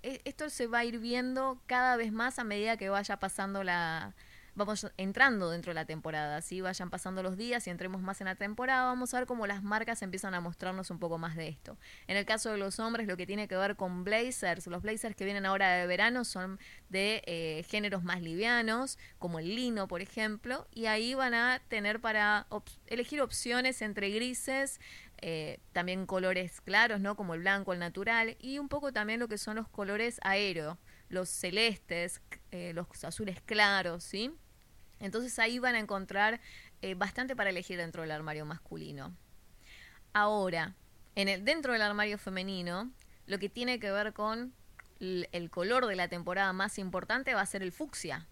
E, 0.03 0.21
esto 0.25 0.51
se 0.51 0.67
va 0.67 0.81
a 0.81 0.85
ir 0.85 0.99
viendo 0.99 1.61
cada 1.67 1.97
vez 1.97 2.13
más 2.13 2.39
a 2.39 2.45
medida 2.45 2.77
que 2.77 2.89
vaya 2.91 3.19
pasando 3.19 3.65
la, 3.65 4.15
vamos 4.55 4.87
entrando 4.97 5.51
dentro 5.51 5.71
de 5.71 5.75
la 5.75 5.85
temporada, 5.85 6.41
¿sí? 6.43 6.61
Vayan 6.61 6.91
pasando 6.91 7.23
los 7.23 7.37
días 7.37 7.67
y 7.67 7.71
entremos 7.71 8.03
más 8.03 8.21
en 8.21 8.27
la 8.27 8.35
temporada, 8.35 8.85
vamos 8.85 9.15
a 9.15 9.19
ver 9.19 9.27
cómo 9.27 9.47
las 9.47 9.63
marcas 9.63 10.03
empiezan 10.03 10.35
a 10.35 10.41
mostrarnos 10.41 10.91
un 10.91 10.99
poco 10.99 11.19
más 11.19 11.37
de 11.37 11.49
esto. 11.49 11.79
En 12.07 12.17
el 12.17 12.25
caso 12.27 12.51
de 12.51 12.59
los 12.59 12.79
hombres, 12.79 13.07
lo 13.07 13.17
que 13.17 13.27
tiene 13.27 13.49
que 13.49 13.57
ver 13.57 13.77
con 13.77 14.05
blazers, 14.05 14.67
los 14.67 14.83
blazers 14.83 15.17
que 15.17 15.25
vienen 15.25 15.47
ahora 15.47 15.73
de 15.77 15.87
verano 15.87 16.25
son 16.25 16.59
de 16.91 17.23
eh, 17.27 17.65
géneros 17.69 18.05
más 18.05 18.21
livianos, 18.21 18.99
como 19.19 19.39
el 19.39 19.55
lino, 19.55 19.89
por 19.89 20.03
ejemplo, 20.03 20.67
y 20.73 20.87
ahí 20.87 21.15
van 21.15 21.35
a 21.35 21.61
tener 21.69 22.01
para 22.01 22.47
elegir 22.87 23.23
opciones 23.23 23.81
entre 23.81 24.11
grises, 24.11 24.81
eh, 25.23 25.61
también 25.73 26.05
colores 26.05 26.61
claros, 26.61 27.01
¿no? 27.01 27.17
Como 27.17 27.35
el 27.35 27.41
blanco, 27.41 27.73
el 27.73 27.79
natural, 27.79 28.37
y 28.41 28.59
un 28.59 28.69
poco 28.69 28.93
también 28.93 29.21
lo 29.21 29.29
que 29.29 29.39
son 29.39 29.57
los 29.57 29.69
colores 29.69 30.19
aéreos 30.23 30.77
los 31.13 31.29
celestes, 31.29 32.23
eh, 32.51 32.73
los 32.75 32.87
azules 33.05 33.41
claros, 33.43 34.03
¿sí? 34.03 34.35
Entonces 34.99 35.39
ahí 35.39 35.59
van 35.59 35.75
a 35.75 35.79
encontrar 35.79 36.41
eh, 36.81 36.95
bastante 36.95 37.37
para 37.37 37.51
elegir 37.51 37.77
dentro 37.77 38.03
del 38.03 38.11
armario 38.11 38.47
masculino. 38.47 39.15
Ahora, 40.15 40.75
en 41.15 41.29
el, 41.29 41.45
dentro 41.45 41.75
del 41.75 41.83
armario 41.83 42.17
femenino, 42.17 42.91
lo 43.27 43.39
que 43.39 43.51
tiene 43.51 43.79
que 43.79 43.91
ver 43.91 44.15
con 44.15 44.55
el 45.01 45.51
color 45.51 45.87
de 45.87 45.97
la 45.97 46.09
temporada 46.09 46.53
más 46.53 46.79
importante 46.79 47.35
va 47.35 47.41
a 47.41 47.47
ser 47.47 47.63
el 47.63 47.73
fucsia 47.73 48.29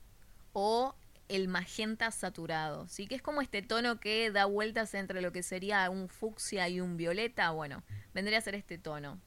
o 0.52 0.94
el 1.28 1.48
magenta 1.48 2.10
saturado, 2.12 2.88
¿sí? 2.88 3.06
Que 3.06 3.16
es 3.16 3.22
como 3.22 3.42
este 3.42 3.60
tono 3.60 4.00
que 4.00 4.30
da 4.30 4.46
vueltas 4.46 4.94
entre 4.94 5.20
lo 5.20 5.32
que 5.32 5.42
sería 5.42 5.90
un 5.90 6.08
fucsia 6.08 6.68
y 6.68 6.80
un 6.80 6.96
violeta, 6.96 7.50
bueno, 7.50 7.82
vendría 8.14 8.38
a 8.38 8.40
ser 8.40 8.54
este 8.54 8.78
tono. 8.78 9.20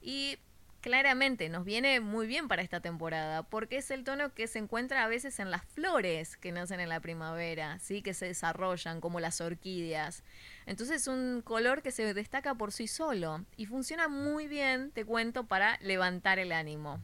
Y 0.00 0.38
claramente 0.80 1.48
nos 1.48 1.64
viene 1.64 2.00
muy 2.00 2.26
bien 2.26 2.48
para 2.48 2.62
esta 2.62 2.80
temporada, 2.80 3.42
porque 3.42 3.76
es 3.76 3.90
el 3.90 4.04
tono 4.04 4.34
que 4.34 4.46
se 4.46 4.58
encuentra 4.58 5.04
a 5.04 5.08
veces 5.08 5.38
en 5.38 5.50
las 5.50 5.64
flores 5.64 6.36
que 6.36 6.52
nacen 6.52 6.80
en 6.80 6.88
la 6.88 7.00
primavera, 7.00 7.78
¿sí? 7.78 8.02
que 8.02 8.14
se 8.14 8.26
desarrollan 8.26 9.00
como 9.00 9.20
las 9.20 9.40
orquídeas. 9.40 10.24
Entonces 10.66 11.02
es 11.02 11.06
un 11.06 11.42
color 11.42 11.82
que 11.82 11.90
se 11.90 12.14
destaca 12.14 12.54
por 12.54 12.72
sí 12.72 12.86
solo 12.86 13.44
y 13.56 13.66
funciona 13.66 14.08
muy 14.08 14.48
bien, 14.48 14.90
te 14.90 15.04
cuento, 15.04 15.44
para 15.44 15.78
levantar 15.80 16.38
el 16.38 16.52
ánimo. 16.52 17.00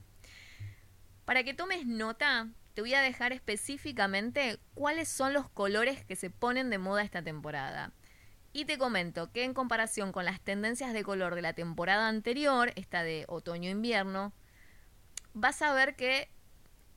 Para 1.24 1.44
que 1.44 1.54
tomes 1.54 1.86
nota, 1.86 2.48
te 2.74 2.80
voy 2.80 2.94
a 2.94 3.00
dejar 3.00 3.32
específicamente 3.32 4.58
cuáles 4.74 5.08
son 5.08 5.32
los 5.32 5.48
colores 5.48 6.04
que 6.04 6.16
se 6.16 6.30
ponen 6.30 6.70
de 6.70 6.78
moda 6.78 7.02
esta 7.02 7.22
temporada. 7.22 7.92
Y 8.56 8.64
te 8.64 8.78
comento 8.78 9.30
que 9.32 9.44
en 9.44 9.52
comparación 9.52 10.12
con 10.12 10.24
las 10.24 10.40
tendencias 10.40 10.94
de 10.94 11.04
color 11.04 11.34
de 11.34 11.42
la 11.42 11.52
temporada 11.52 12.08
anterior, 12.08 12.72
esta 12.76 13.02
de 13.02 13.26
otoño-invierno, 13.28 14.32
vas 15.34 15.60
a 15.60 15.74
ver 15.74 15.94
que 15.94 16.30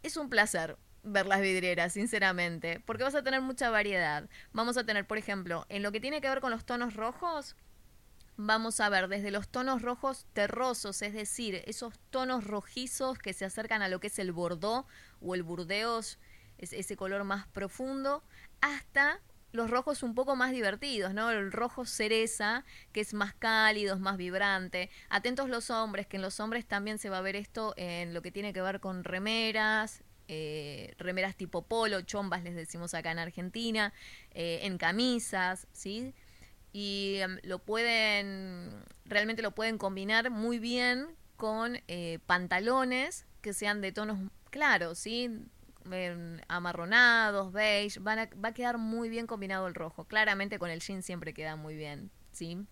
es 0.02 0.16
un 0.16 0.30
placer 0.30 0.78
ver 1.04 1.26
las 1.26 1.42
vidrieras, 1.42 1.92
sinceramente, 1.92 2.82
porque 2.86 3.04
vas 3.04 3.16
a 3.16 3.24
tener 3.24 3.42
mucha 3.42 3.70
variedad. 3.70 4.30
Vamos 4.54 4.78
a 4.78 4.86
tener, 4.86 5.06
por 5.06 5.18
ejemplo, 5.18 5.66
en 5.68 5.84
lo 5.84 5.92
que 5.92 6.00
tiene 6.00 6.22
que 6.22 6.30
ver 6.30 6.40
con 6.40 6.52
los 6.52 6.64
tonos 6.64 6.94
rojos, 6.94 7.58
vamos 8.38 8.80
a 8.80 8.88
ver 8.88 9.10
desde 9.10 9.30
los 9.30 9.50
tonos 9.50 9.82
rojos 9.82 10.28
terrosos, 10.32 11.02
es 11.02 11.12
decir, 11.12 11.62
esos 11.68 12.00
tonos 12.10 12.46
rojizos 12.46 13.20
que 13.20 13.34
se 13.34 13.44
acercan 13.44 13.82
a 13.82 13.90
lo 13.90 14.00
que 14.00 14.08
es 14.08 14.18
el 14.20 14.32
bordó 14.32 14.88
o 15.20 15.36
el 15.36 15.44
burdeos, 15.44 16.20
ese 16.58 16.96
color 16.96 17.26
más 17.26 17.48
profundo, 17.50 18.24
hasta 18.62 19.20
los 19.52 19.70
rojos 19.70 20.04
un 20.04 20.16
poco 20.16 20.36
más 20.36 20.52
divertidos, 20.52 21.14
¿no? 21.14 21.32
El 21.32 21.52
rojo 21.52 21.86
cereza, 21.86 22.66
que 22.92 23.02
es 23.02 23.14
más 23.14 23.34
cálido, 23.34 23.98
más 23.98 24.18
vibrante. 24.18 24.90
Atentos 25.10 25.50
los 25.50 25.70
hombres, 25.70 26.08
que 26.08 26.18
en 26.18 26.22
los 26.22 26.40
hombres 26.40 26.66
también 26.66 26.98
se 26.98 27.10
va 27.10 27.18
a 27.18 27.22
ver 27.22 27.36
esto 27.36 27.74
en 27.78 28.14
lo 28.14 28.22
que 28.22 28.32
tiene 28.32 28.54
que 28.54 28.62
ver 28.62 28.80
con 28.80 29.04
remeras, 29.04 30.04
eh, 30.28 30.94
remeras 31.00 31.36
tipo 31.36 31.64
polo, 31.64 32.02
chombas 32.02 32.44
les 32.44 32.56
decimos 32.56 32.94
acá 32.94 33.12
en 33.12 33.20
Argentina, 33.20 33.94
eh, 34.32 34.60
en 34.64 34.78
camisas, 34.78 35.68
¿sí? 35.72 36.14
Y 36.72 37.16
em, 37.18 37.40
lo 37.44 37.60
pueden, 37.60 38.70
realmente 39.06 39.42
lo 39.42 39.56
pueden 39.56 39.80
combinar 39.80 40.30
muy 40.30 40.60
bien 40.60 41.08
con 41.36 41.80
eh, 41.88 42.20
pantalones 42.28 43.26
que 43.42 43.54
sean 43.54 43.82
de 43.82 43.92
tonos 43.92 44.20
claros, 44.52 45.00
¿sí? 45.00 45.32
Amarronados, 46.48 47.52
beige, 47.52 48.00
van 48.00 48.20
a, 48.20 48.30
va 48.44 48.50
a 48.50 48.54
quedar 48.54 48.78
muy 48.78 49.10
bien 49.10 49.28
combinado 49.28 49.68
el 49.68 49.76
rojo. 49.76 50.06
Claramente 50.06 50.60
con 50.60 50.70
el 50.70 50.80
jean 50.80 51.04
siempre 51.04 51.34
queda 51.34 51.56
muy 51.56 51.76
bien, 51.76 52.12
¿sí? 52.32 52.66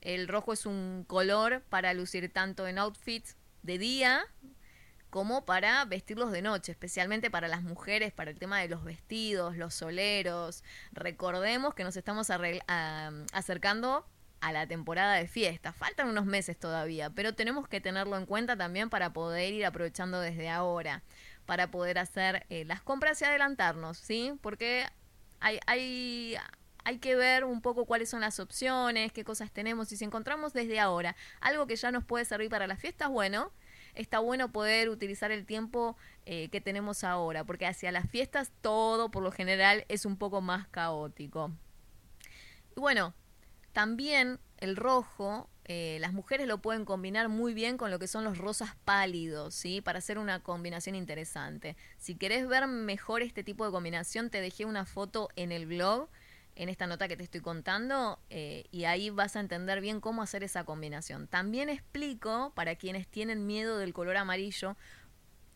El 0.00 0.28
rojo 0.28 0.52
es 0.52 0.66
un 0.66 1.04
color 1.06 1.62
para 1.68 1.92
lucir 1.92 2.32
tanto 2.32 2.66
en 2.66 2.78
outfits 2.78 3.36
de 3.62 3.78
día 3.78 4.24
como 5.10 5.44
para 5.44 5.84
vestirlos 5.84 6.30
de 6.30 6.40
noche, 6.40 6.72
especialmente 6.72 7.30
para 7.30 7.48
las 7.48 7.62
mujeres, 7.62 8.12
para 8.12 8.30
el 8.30 8.38
tema 8.38 8.60
de 8.60 8.68
los 8.68 8.84
vestidos, 8.84 9.56
los 9.56 9.74
soleros. 9.74 10.62
Recordemos 10.92 11.74
que 11.74 11.84
nos 11.84 11.96
estamos 11.96 12.30
acercando 12.30 14.06
a 14.40 14.52
la 14.52 14.66
temporada 14.66 15.16
de 15.16 15.26
fiesta. 15.26 15.72
Faltan 15.72 16.08
unos 16.08 16.24
meses 16.24 16.58
todavía, 16.58 17.10
pero 17.10 17.34
tenemos 17.34 17.68
que 17.68 17.80
tenerlo 17.80 18.16
en 18.16 18.24
cuenta 18.24 18.56
también 18.56 18.88
para 18.88 19.12
poder 19.12 19.52
ir 19.52 19.66
aprovechando 19.66 20.20
desde 20.20 20.48
ahora 20.48 21.02
para 21.50 21.68
poder 21.68 21.98
hacer 21.98 22.46
eh, 22.48 22.64
las 22.64 22.80
compras 22.80 23.20
y 23.20 23.24
adelantarnos, 23.24 23.98
¿sí? 23.98 24.38
Porque 24.40 24.86
hay, 25.40 25.58
hay, 25.66 26.36
hay 26.84 26.98
que 26.98 27.16
ver 27.16 27.42
un 27.42 27.60
poco 27.60 27.86
cuáles 27.86 28.08
son 28.08 28.20
las 28.20 28.38
opciones, 28.38 29.10
qué 29.10 29.24
cosas 29.24 29.50
tenemos 29.50 29.90
y 29.90 29.96
si 29.96 30.04
encontramos 30.04 30.52
desde 30.52 30.78
ahora 30.78 31.16
algo 31.40 31.66
que 31.66 31.74
ya 31.74 31.90
nos 31.90 32.04
puede 32.04 32.24
servir 32.24 32.50
para 32.50 32.68
las 32.68 32.78
fiestas, 32.78 33.08
bueno, 33.08 33.50
está 33.96 34.20
bueno 34.20 34.52
poder 34.52 34.90
utilizar 34.90 35.32
el 35.32 35.44
tiempo 35.44 35.96
eh, 36.24 36.50
que 36.50 36.60
tenemos 36.60 37.02
ahora, 37.02 37.42
porque 37.42 37.66
hacia 37.66 37.90
las 37.90 38.08
fiestas 38.08 38.52
todo 38.60 39.10
por 39.10 39.24
lo 39.24 39.32
general 39.32 39.84
es 39.88 40.06
un 40.06 40.16
poco 40.16 40.40
más 40.40 40.68
caótico. 40.68 41.50
Y 42.76 42.78
bueno, 42.78 43.12
también 43.72 44.38
el 44.58 44.76
rojo 44.76 45.50
eh, 45.72 45.98
las 46.00 46.12
mujeres 46.12 46.48
lo 46.48 46.58
pueden 46.58 46.84
combinar 46.84 47.28
muy 47.28 47.54
bien 47.54 47.76
con 47.76 47.92
lo 47.92 48.00
que 48.00 48.08
son 48.08 48.24
los 48.24 48.38
rosas 48.38 48.74
pálidos, 48.84 49.54
¿sí? 49.54 49.80
Para 49.80 50.00
hacer 50.00 50.18
una 50.18 50.42
combinación 50.42 50.96
interesante. 50.96 51.76
Si 51.96 52.16
querés 52.16 52.48
ver 52.48 52.66
mejor 52.66 53.22
este 53.22 53.44
tipo 53.44 53.64
de 53.64 53.70
combinación, 53.70 54.30
te 54.30 54.40
dejé 54.40 54.64
una 54.64 54.84
foto 54.84 55.28
en 55.36 55.52
el 55.52 55.66
blog, 55.66 56.08
en 56.56 56.70
esta 56.70 56.88
nota 56.88 57.06
que 57.06 57.16
te 57.16 57.22
estoy 57.22 57.40
contando, 57.40 58.18
eh, 58.30 58.64
y 58.72 58.82
ahí 58.82 59.10
vas 59.10 59.36
a 59.36 59.40
entender 59.40 59.80
bien 59.80 60.00
cómo 60.00 60.22
hacer 60.22 60.42
esa 60.42 60.64
combinación. 60.64 61.28
También 61.28 61.68
explico, 61.68 62.50
para 62.56 62.74
quienes 62.74 63.06
tienen 63.06 63.46
miedo 63.46 63.78
del 63.78 63.94
color 63.94 64.16
amarillo, 64.16 64.76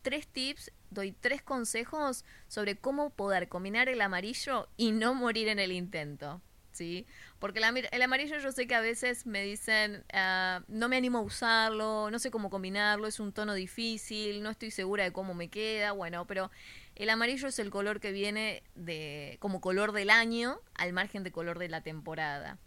tres 0.03 0.29
tips, 0.29 0.71
doy 0.91 1.11
tres 1.11 1.43
consejos 1.43 2.25
sobre 2.47 2.77
cómo 2.77 3.11
poder 3.11 3.49
combinar 3.49 3.89
el 3.89 4.01
amarillo 4.01 4.69
y 4.77 4.93
no 4.93 5.13
morir 5.13 5.49
en 5.49 5.59
el 5.59 5.73
intento. 5.73 6.41
¿Sí? 6.75 7.07
Porque 7.39 7.61
el 7.61 8.03
amarillo 8.03 8.39
yo 8.39 8.53
sé 8.53 8.67
que 8.67 8.75
a 8.75 8.81
veces 8.81 9.27
me 9.27 9.43
dicen, 9.43 10.05
ah, 10.13 10.63
no 10.69 10.89
me 10.89 10.97
animo 10.97 11.19
a 11.19 11.23
usarlo, 11.23 12.11
no 12.11 12.19
sé 12.19 12.31
cómo 12.31 12.51
combinarlo, 12.51 13.07
es 13.07 13.21
un 13.21 13.33
tono 13.33 13.55
difícil, 13.55 14.43
no 14.43 14.51
estoy 14.51 14.71
segura 14.71 15.05
de 15.05 15.13
cómo 15.13 15.35
me 15.35 15.49
queda, 15.49 15.93
bueno, 15.93 16.27
pero 16.27 16.51
el 16.97 17.11
amarillo 17.11 17.49
es 17.49 17.59
el 17.59 17.71
color 17.71 18.01
que 18.01 18.13
viene 18.13 18.63
de 18.75 19.37
como 19.41 19.61
color 19.61 19.93
del 19.93 20.11
año 20.11 20.61
al 20.75 20.93
margen 20.93 21.23
de 21.23 21.33
color 21.33 21.59
de 21.59 21.69
la 21.69 21.81
temporada. 21.81 22.59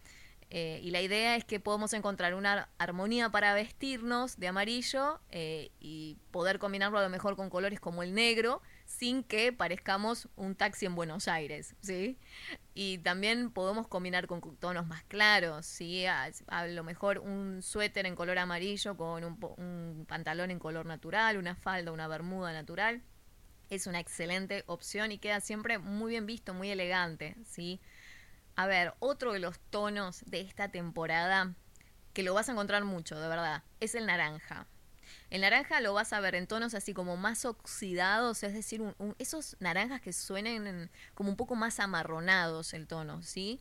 Eh, 0.50 0.80
y 0.82 0.90
la 0.90 1.02
idea 1.02 1.36
es 1.36 1.44
que 1.44 1.60
podamos 1.60 1.92
encontrar 1.92 2.34
una 2.34 2.70
armonía 2.78 3.28
para 3.28 3.52
vestirnos 3.52 4.38
de 4.38 4.48
amarillo 4.48 5.20
eh, 5.30 5.70
y 5.78 6.16
poder 6.30 6.58
combinarlo 6.58 6.98
a 6.98 7.02
lo 7.02 7.10
mejor 7.10 7.36
con 7.36 7.50
colores 7.50 7.80
como 7.80 8.02
el 8.02 8.14
negro, 8.14 8.62
sin 8.88 9.22
que 9.22 9.52
parezcamos 9.52 10.28
un 10.34 10.54
taxi 10.54 10.86
en 10.86 10.94
Buenos 10.94 11.28
Aires, 11.28 11.76
¿sí? 11.82 12.18
Y 12.74 12.98
también 12.98 13.50
podemos 13.50 13.86
combinar 13.86 14.26
con 14.26 14.40
tonos 14.56 14.86
más 14.86 15.04
claros, 15.04 15.66
¿sí? 15.66 16.06
A, 16.06 16.66
lo 16.66 16.84
mejor 16.84 17.18
un 17.18 17.62
suéter 17.62 18.06
en 18.06 18.16
color 18.16 18.38
amarillo 18.38 18.96
con 18.96 19.24
un, 19.24 19.38
un, 19.58 20.06
pantalón 20.08 20.50
en 20.50 20.58
color 20.58 20.86
natural, 20.86 21.36
una 21.36 21.54
falda, 21.54 21.92
una 21.92 22.08
bermuda 22.08 22.52
natural. 22.54 23.02
Es 23.68 23.86
una 23.86 24.00
excelente 24.00 24.64
opción 24.66 25.12
y 25.12 25.18
queda 25.18 25.40
siempre 25.40 25.78
muy 25.78 26.12
bien 26.12 26.24
visto, 26.24 26.54
muy 26.54 26.70
elegante, 26.70 27.36
¿sí? 27.44 27.82
A 28.56 28.66
ver, 28.66 28.94
otro 29.00 29.34
de 29.34 29.38
los 29.38 29.60
tonos 29.68 30.24
de 30.24 30.40
esta 30.40 30.70
temporada, 30.70 31.54
que 32.14 32.22
lo 32.22 32.32
vas 32.32 32.48
a 32.48 32.52
encontrar 32.52 32.84
mucho, 32.84 33.20
de 33.20 33.28
verdad, 33.28 33.62
es 33.80 33.94
el 33.94 34.06
naranja. 34.06 34.66
El 35.30 35.42
naranja 35.42 35.80
lo 35.80 35.92
vas 35.92 36.12
a 36.12 36.20
ver 36.20 36.34
en 36.34 36.46
tonos 36.46 36.74
así 36.74 36.94
como 36.94 37.16
más 37.16 37.44
oxidados, 37.44 38.42
es 38.42 38.54
decir, 38.54 38.82
esos 39.18 39.56
naranjas 39.60 40.00
que 40.00 40.12
suenen 40.12 40.90
como 41.14 41.30
un 41.30 41.36
poco 41.36 41.54
más 41.54 41.80
amarronados 41.80 42.72
el 42.72 42.86
tono, 42.86 43.22
¿sí? 43.22 43.60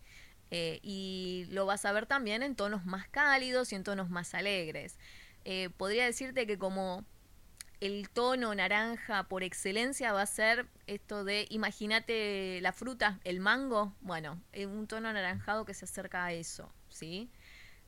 Eh, 0.50 0.80
y 0.82 1.46
lo 1.50 1.66
vas 1.66 1.84
a 1.84 1.92
ver 1.92 2.06
también 2.06 2.42
en 2.42 2.56
tonos 2.56 2.86
más 2.86 3.08
cálidos 3.10 3.74
y 3.74 3.76
en 3.76 3.84
tonos 3.84 4.10
más 4.10 4.34
alegres. 4.34 4.98
Eh, 5.44 5.70
podría 5.76 6.06
decirte 6.06 6.48
que 6.48 6.58
como 6.58 7.04
el 7.82 8.10
tono 8.10 8.56
naranja 8.56 9.24
por 9.28 9.44
excelencia 9.44 10.14
va 10.14 10.22
a 10.22 10.26
ser 10.26 10.68
esto 10.88 11.24
de, 11.24 11.48
imagínate 11.50 12.60
la 12.62 12.72
fruta, 12.72 13.20
el 13.24 13.40
mango, 13.40 13.94
bueno, 14.00 14.42
un 14.56 14.88
tono 14.88 15.10
anaranjado 15.10 15.66
que 15.66 15.74
se 15.74 15.86
acerca 15.86 16.26
a 16.26 16.32
eso, 16.32 16.72
¿sí? 16.90 17.30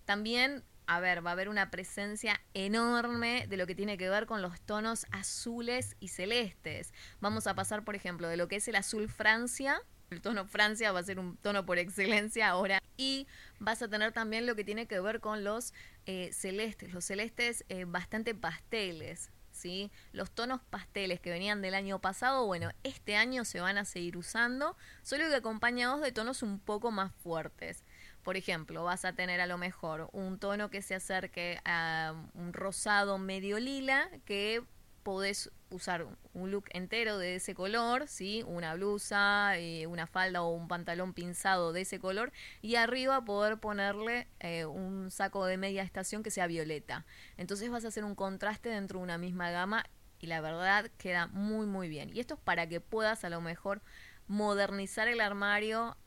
También 0.06 0.64
a 0.90 1.00
ver, 1.00 1.24
va 1.24 1.30
a 1.30 1.34
haber 1.34 1.50
una 1.50 1.70
presencia 1.70 2.42
enorme 2.56 3.46
de 3.48 3.58
lo 3.58 3.68
que 3.68 3.76
tiene 3.76 3.96
que 3.96 4.10
ver 4.10 4.26
con 4.26 4.42
los 4.42 4.60
tonos 4.60 5.06
azules 5.12 5.96
y 6.00 6.08
celestes. 6.08 6.94
Vamos 7.22 7.46
a 7.46 7.54
pasar, 7.54 7.84
por 7.84 7.96
ejemplo, 7.96 8.28
de 8.28 8.38
lo 8.38 8.48
que 8.48 8.56
es 8.56 8.68
el 8.68 8.76
azul 8.76 9.08
Francia, 9.08 9.84
el 10.10 10.22
tono 10.22 10.48
Francia 10.48 10.92
va 10.92 11.00
a 11.00 11.04
ser 11.04 11.20
un 11.20 11.38
tono 11.38 11.64
por 11.64 11.78
excelencia 11.78 12.50
ahora. 12.50 12.82
Y 12.98 13.28
vas 13.60 13.84
a 13.84 13.88
tener 13.88 14.14
también 14.14 14.48
lo 14.48 14.56
que 14.56 14.64
tiene 14.64 14.88
que 14.88 15.00
ver 15.00 15.20
con 15.20 15.44
los 15.44 15.76
eh, 16.08 16.32
celestes, 16.34 16.92
los 16.92 17.06
celestes 17.06 17.66
eh, 17.70 17.86
bastante 17.86 18.34
pasteles. 18.34 19.30
¿Sí? 19.52 19.92
Los 20.12 20.32
tonos 20.32 20.62
pasteles 20.70 21.20
que 21.20 21.30
venían 21.32 21.62
del 21.62 21.76
año 21.76 22.00
pasado, 22.00 22.46
bueno, 22.46 22.72
este 22.84 23.18
año 23.18 23.44
se 23.44 23.60
van 23.60 23.78
a 23.78 23.84
seguir 23.84 24.16
usando, 24.16 24.78
solo 25.04 25.28
que 25.28 25.36
acompañados 25.36 26.02
de 26.02 26.14
tonos 26.14 26.44
un 26.44 26.60
poco 26.60 26.92
más 26.92 27.14
fuertes. 27.14 27.84
Por 28.30 28.38
ejemplo, 28.38 28.84
vas 28.84 29.06
a 29.06 29.14
tener 29.14 29.42
a 29.42 29.48
lo 29.48 29.58
mejor 29.58 30.08
un 30.14 30.38
tono 30.38 30.70
que 30.70 30.84
se 30.84 30.94
acerque 30.94 31.60
a 31.66 32.14
un 32.36 32.54
rosado 32.54 33.18
medio 33.18 33.58
lila 33.58 34.08
que 34.24 34.62
podés 35.02 35.50
usar 35.72 36.06
un 36.36 36.52
look 36.52 36.66
entero 36.70 37.18
de 37.18 37.38
ese 37.38 37.56
color, 37.56 38.08
¿sí? 38.08 38.44
Una 38.46 38.76
blusa, 38.76 39.58
eh, 39.58 39.88
una 39.88 40.06
falda 40.06 40.44
o 40.44 40.50
un 40.50 40.68
pantalón 40.68 41.16
pinzado 41.16 41.74
de 41.74 41.82
ese 41.82 42.00
color 42.00 42.32
y 42.62 42.76
arriba 42.76 43.26
poder 43.26 43.58
ponerle 43.58 44.28
eh, 44.42 44.66
un 44.66 45.10
saco 45.10 45.48
de 45.48 45.58
media 45.58 45.82
estación 45.82 46.22
que 46.22 46.30
sea 46.30 46.46
violeta. 46.46 47.08
Entonces 47.36 47.72
vas 47.72 47.84
a 47.84 47.88
hacer 47.88 48.04
un 48.04 48.14
contraste 48.14 48.70
dentro 48.70 49.00
de 49.00 49.06
una 49.06 49.18
misma 49.18 49.50
gama 49.50 49.86
y 50.20 50.28
la 50.28 50.40
verdad 50.40 50.92
queda 51.00 51.26
muy 51.26 51.66
muy 51.66 51.90
bien. 51.90 52.16
Y 52.16 52.20
esto 52.20 52.36
es 52.36 52.40
para 52.42 52.70
que 52.70 52.80
puedas 52.80 53.24
a 53.24 53.30
lo 53.32 53.42
mejor 53.42 53.82
modernizar 54.28 55.08
el 55.08 55.20
armario, 55.20 55.98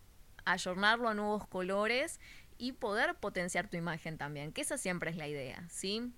ayornarlo 0.44 1.08
a 1.08 1.14
nuevos 1.14 1.46
colores 1.46 2.20
y 2.58 2.72
poder 2.72 3.14
potenciar 3.16 3.68
tu 3.68 3.76
imagen 3.76 4.18
también, 4.18 4.52
que 4.52 4.60
esa 4.60 4.78
siempre 4.78 5.10
es 5.10 5.16
la 5.16 5.28
idea, 5.28 5.66
¿sí? 5.68 6.12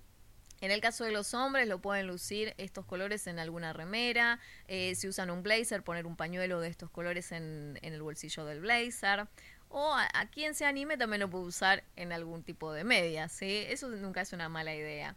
En 0.61 0.71
el 0.71 0.79
caso 0.81 1.03
de 1.03 1.11
los 1.11 1.33
hombres, 1.33 1.67
lo 1.67 1.79
pueden 1.79 2.07
lucir 2.07 2.53
estos 2.57 2.85
colores 2.85 3.27
en 3.27 3.39
alguna 3.39 3.73
remera. 3.73 4.39
Eh, 4.67 4.95
si 4.95 5.07
usan 5.07 5.29
un 5.29 5.43
blazer, 5.43 5.83
poner 5.83 6.05
un 6.05 6.15
pañuelo 6.15 6.61
de 6.61 6.69
estos 6.69 6.89
colores 6.89 7.31
en, 7.31 7.77
el 7.81 8.01
bolsillo 8.01 8.45
del 8.45 8.61
blazer. 8.61 9.27
O 9.69 9.93
a, 9.93 10.25
quien 10.31 10.55
se 10.55 10.65
anime 10.65 10.97
también 10.97 11.19
lo 11.19 11.29
puede 11.29 11.45
usar 11.45 11.83
en 11.97 12.13
algún 12.13 12.43
tipo 12.43 12.71
de 12.71 12.83
media, 12.83 13.27
¿sí? 13.27 13.65
Eso 13.67 13.89
nunca 13.89 14.21
es 14.21 14.31
una 14.31 14.47
mala 14.47 14.73
idea. 14.73 15.15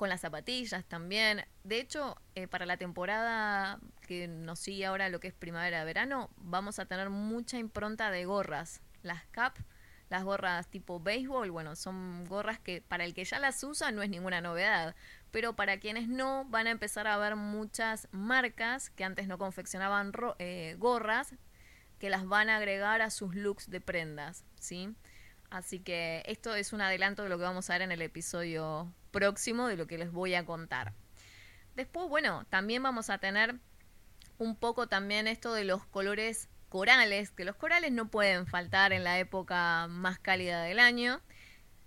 Con 0.00 0.08
las 0.08 0.22
zapatillas 0.22 0.86
también. 0.86 1.44
De 1.62 1.78
hecho, 1.78 2.16
eh, 2.34 2.48
para 2.48 2.64
la 2.64 2.78
temporada 2.78 3.78
que 4.08 4.28
nos 4.28 4.58
sigue 4.58 4.86
ahora 4.86 5.10
lo 5.10 5.20
que 5.20 5.28
es 5.28 5.34
primavera-verano, 5.34 6.30
vamos 6.38 6.78
a 6.78 6.86
tener 6.86 7.10
mucha 7.10 7.58
impronta 7.58 8.10
de 8.10 8.24
gorras. 8.24 8.80
Las 9.02 9.26
cap 9.26 9.58
las 10.08 10.24
gorras 10.24 10.68
tipo 10.68 11.00
béisbol, 11.00 11.50
bueno, 11.50 11.76
son 11.76 12.24
gorras 12.24 12.58
que 12.58 12.80
para 12.80 13.04
el 13.04 13.12
que 13.12 13.26
ya 13.26 13.38
las 13.40 13.62
usa 13.62 13.92
no 13.92 14.00
es 14.00 14.08
ninguna 14.08 14.40
novedad, 14.40 14.94
pero 15.32 15.54
para 15.54 15.78
quienes 15.78 16.08
no 16.08 16.46
van 16.46 16.66
a 16.66 16.70
empezar 16.70 17.06
a 17.06 17.18
ver 17.18 17.36
muchas 17.36 18.08
marcas 18.10 18.88
que 18.88 19.04
antes 19.04 19.28
no 19.28 19.36
confeccionaban 19.36 20.12
eh, 20.38 20.76
gorras 20.78 21.34
que 21.98 22.08
las 22.08 22.26
van 22.26 22.48
a 22.48 22.56
agregar 22.56 23.02
a 23.02 23.10
sus 23.10 23.34
looks 23.34 23.68
de 23.68 23.82
prendas, 23.82 24.46
¿sí? 24.58 24.94
Así 25.50 25.78
que 25.78 26.22
esto 26.24 26.54
es 26.54 26.72
un 26.72 26.80
adelanto 26.80 27.22
de 27.22 27.28
lo 27.28 27.36
que 27.36 27.44
vamos 27.44 27.68
a 27.68 27.74
ver 27.74 27.82
en 27.82 27.92
el 27.92 28.00
episodio 28.00 28.94
próximo, 29.10 29.68
de 29.68 29.76
lo 29.76 29.86
que 29.86 29.98
les 29.98 30.10
voy 30.12 30.34
a 30.34 30.44
contar. 30.44 30.92
Después, 31.76 32.08
bueno, 32.08 32.44
también 32.50 32.82
vamos 32.82 33.10
a 33.10 33.18
tener 33.18 33.56
un 34.38 34.56
poco 34.56 34.88
también 34.88 35.28
esto 35.28 35.52
de 35.52 35.64
los 35.64 35.84
colores 35.86 36.48
corales, 36.68 37.30
que 37.30 37.44
los 37.44 37.56
corales 37.56 37.92
no 37.92 38.08
pueden 38.08 38.46
faltar 38.46 38.92
en 38.92 39.04
la 39.04 39.18
época 39.18 39.86
más 39.88 40.18
cálida 40.18 40.62
del 40.62 40.78
año, 40.78 41.20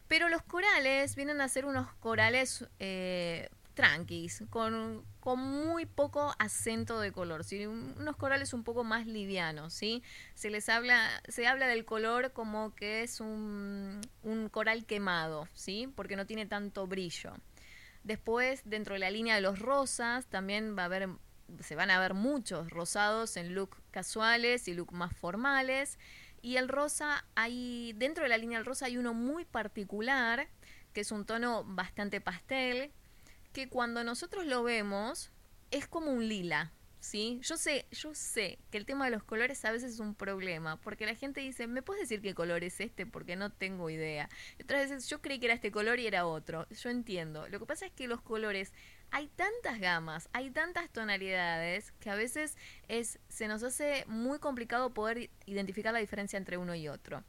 pero 0.08 0.30
los 0.30 0.44
corales 0.44 1.16
vienen 1.16 1.42
a 1.42 1.48
ser 1.48 1.66
unos 1.66 1.92
corales 1.96 2.68
eh, 2.80 3.50
tranquis, 3.74 4.44
con, 4.50 5.06
con, 5.20 5.40
muy 5.40 5.86
poco 5.86 6.34
acento 6.40 7.00
de 7.00 7.12
color, 7.12 7.44
¿sí? 7.44 7.66
unos 7.66 8.16
corales 8.18 8.54
un 8.54 8.64
poco 8.64 8.84
más 8.84 9.08
livianos, 9.08 9.74
¿sí? 9.74 10.04
Se 10.36 10.50
les 10.50 10.70
habla, 10.70 11.10
se 11.28 11.48
habla 11.48 11.68
del 11.68 11.86
color 11.86 12.34
como 12.34 12.76
que 12.76 13.04
es 13.04 13.20
un, 13.20 14.02
un 14.22 14.50
coral 14.50 14.86
quemado, 14.86 15.48
¿sí? 15.54 15.92
Porque 15.96 16.16
no 16.16 16.26
tiene 16.26 16.46
tanto 16.46 16.88
brillo. 16.88 17.34
Después, 18.04 18.62
dentro 18.66 18.94
de 18.94 19.00
la 19.00 19.12
línea 19.12 19.36
de 19.36 19.42
los 19.42 19.60
rosas, 19.60 20.28
también 20.28 20.78
va 20.78 20.84
a 20.84 20.86
haber 20.86 21.10
se 21.60 21.76
van 21.76 21.92
a 21.92 22.00
ver 22.00 22.14
muchos 22.14 22.70
rosados 22.70 23.38
en 23.38 23.54
look 23.54 23.78
casuales 23.92 24.68
y 24.68 24.74
look 24.74 24.92
más 24.94 25.16
formales. 25.16 26.00
Y 26.42 26.58
el 26.58 26.68
rosa, 26.68 27.26
hay, 27.36 27.94
dentro 27.94 28.24
de 28.24 28.30
la 28.30 28.38
línea 28.38 28.58
del 28.58 28.66
rosa 28.66 28.88
hay 28.88 28.98
uno 28.98 29.14
muy 29.14 29.46
particular, 29.46 30.48
que 30.94 31.02
es 31.02 31.12
un 31.12 31.26
tono 31.26 31.64
bastante 31.64 32.22
pastel, 32.22 32.92
que 33.54 33.70
cuando 33.70 34.04
nosotros 34.04 34.46
lo 34.46 34.64
vemos 34.64 35.32
es 35.72 35.88
como 35.88 36.12
un 36.12 36.28
lila, 36.28 36.72
¿sí? 37.00 37.40
Yo 37.44 37.58
sé, 37.58 37.86
yo 37.92 38.16
sé 38.16 38.60
que 38.72 38.78
el 38.78 38.86
tema 38.86 39.06
de 39.06 39.12
los 39.12 39.24
colores 39.24 39.64
a 39.66 39.72
veces 39.72 39.94
es 39.94 40.00
un 40.00 40.16
problema, 40.16 40.80
porque 40.82 41.06
la 41.06 41.16
gente 41.16 41.42
dice, 41.42 41.68
¿me 41.68 41.82
puedes 41.82 42.02
decir 42.02 42.22
qué 42.22 42.34
color 42.34 42.64
es 42.64 42.80
este? 42.80 43.06
Porque 43.06 43.36
no 43.36 43.52
tengo 43.52 43.90
idea. 43.90 44.30
otras 44.62 44.90
veces 44.90 45.10
yo 45.10 45.22
creí 45.22 45.40
que 45.40 45.46
era 45.46 45.56
este 45.56 45.72
color 45.72 46.00
y 46.00 46.08
era 46.08 46.26
otro. 46.26 46.68
Yo 46.70 46.90
entiendo. 46.90 47.48
Lo 47.50 47.60
que 47.60 47.66
pasa 47.66 47.86
es 47.86 47.92
que 47.92 48.08
los 48.08 48.22
colores 48.22 48.74
hay 49.12 49.28
tantas 49.28 49.80
gamas, 49.80 50.30
hay 50.34 50.50
tantas 50.50 50.90
tonalidades 50.90 51.92
que 52.00 52.10
a 52.10 52.16
veces 52.16 52.58
es, 52.88 53.20
se 53.28 53.48
nos 53.48 53.62
hace 53.64 54.06
muy 54.08 54.40
complicado 54.40 54.94
poder 54.94 55.30
identificar 55.46 55.94
la 55.94 56.00
diferencia 56.00 56.38
entre 56.38 56.58
uno 56.58 56.74
y 56.74 56.88
otro. 56.88 57.24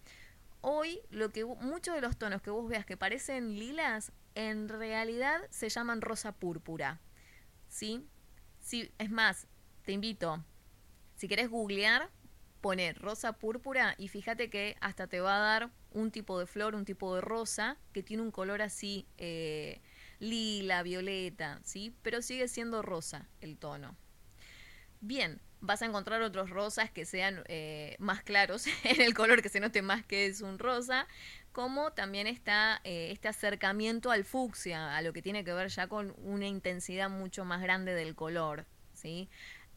Hoy, 0.60 1.00
lo 1.10 1.30
que 1.30 1.44
muchos 1.44 1.94
de 1.94 2.00
los 2.00 2.16
tonos 2.16 2.40
que 2.40 2.50
vos 2.50 2.66
veas 2.68 2.86
que 2.86 2.96
parecen 2.96 3.58
lilas, 3.58 4.12
en 4.34 4.68
realidad 4.68 5.40
se 5.50 5.68
llaman 5.68 6.00
rosa 6.00 6.32
púrpura. 6.32 7.00
¿Sí? 7.68 8.06
sí 8.60 8.92
es 8.98 9.10
más, 9.10 9.46
te 9.84 9.92
invito, 9.92 10.44
si 11.16 11.28
querés 11.28 11.50
googlear, 11.50 12.10
pone 12.60 12.94
rosa 12.94 13.34
púrpura 13.34 13.94
y 13.98 14.08
fíjate 14.08 14.48
que 14.48 14.76
hasta 14.80 15.06
te 15.06 15.20
va 15.20 15.36
a 15.36 15.38
dar 15.38 15.70
un 15.90 16.10
tipo 16.10 16.38
de 16.38 16.46
flor, 16.46 16.74
un 16.74 16.84
tipo 16.84 17.14
de 17.14 17.20
rosa 17.20 17.76
que 17.92 18.02
tiene 18.02 18.22
un 18.22 18.30
color 18.30 18.62
así 18.62 19.06
eh, 19.18 19.82
lila, 20.18 20.82
violeta, 20.82 21.60
¿sí? 21.62 21.94
Pero 22.02 22.22
sigue 22.22 22.48
siendo 22.48 22.80
rosa 22.80 23.28
el 23.40 23.58
tono. 23.58 23.96
Bien, 25.00 25.40
vas 25.60 25.82
a 25.82 25.86
encontrar 25.86 26.22
otros 26.22 26.48
rosas 26.48 26.90
que 26.90 27.04
sean 27.04 27.44
eh, 27.48 27.96
más 27.98 28.22
claros 28.22 28.66
en 28.84 29.00
el 29.02 29.12
color, 29.12 29.42
que 29.42 29.50
se 29.50 29.60
note 29.60 29.82
más 29.82 30.04
que 30.06 30.26
es 30.26 30.40
un 30.40 30.58
rosa, 30.58 31.06
como 31.54 31.92
también 31.92 32.26
está 32.26 32.80
eh, 32.82 33.12
este 33.12 33.28
acercamiento 33.28 34.10
al 34.10 34.24
fucsia, 34.24 34.96
a 34.96 35.02
lo 35.02 35.12
que 35.12 35.22
tiene 35.22 35.44
que 35.44 35.52
ver 35.52 35.68
ya 35.68 35.86
con 35.86 36.12
una 36.18 36.48
intensidad 36.48 37.08
mucho 37.08 37.44
más 37.44 37.62
grande 37.62 37.94
del 37.94 38.16
color, 38.16 38.66
¿sí? 38.92 39.30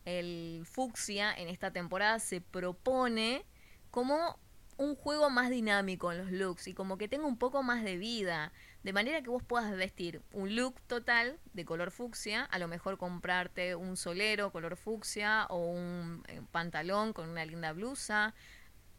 El 0.04 0.64
fucsia 0.66 1.32
en 1.32 1.50
esta 1.50 1.72
temporada 1.72 2.18
se 2.18 2.42
propone 2.42 3.46
como 3.92 4.40
un 4.78 4.96
juego 4.96 5.30
más 5.30 5.52
dinámico 5.52 6.12
en 6.12 6.18
los 6.18 6.32
looks 6.32 6.68
y 6.68 6.74
como 6.74 6.98
que 6.98 7.08
tenga 7.08 7.28
un 7.28 7.38
poco 7.38 7.62
más 7.62 7.84
de 7.84 7.98
vida, 7.98 8.52
de 8.82 8.92
manera 8.92 9.22
que 9.22 9.30
vos 9.30 9.44
puedas 9.44 9.76
vestir 9.76 10.24
un 10.32 10.56
look 10.56 10.82
total 10.88 11.40
de 11.54 11.64
color 11.64 11.92
fucsia, 11.92 12.44
a 12.44 12.58
lo 12.58 12.68
mejor 12.68 12.98
comprarte 12.98 13.76
un 13.76 13.98
solero 13.98 14.52
color 14.52 14.78
fucsia 14.78 15.46
o 15.52 15.58
un 15.68 16.24
eh, 16.28 16.42
pantalón 16.52 17.14
con 17.14 17.30
una 17.30 17.46
linda 17.46 17.72
blusa 17.74 18.34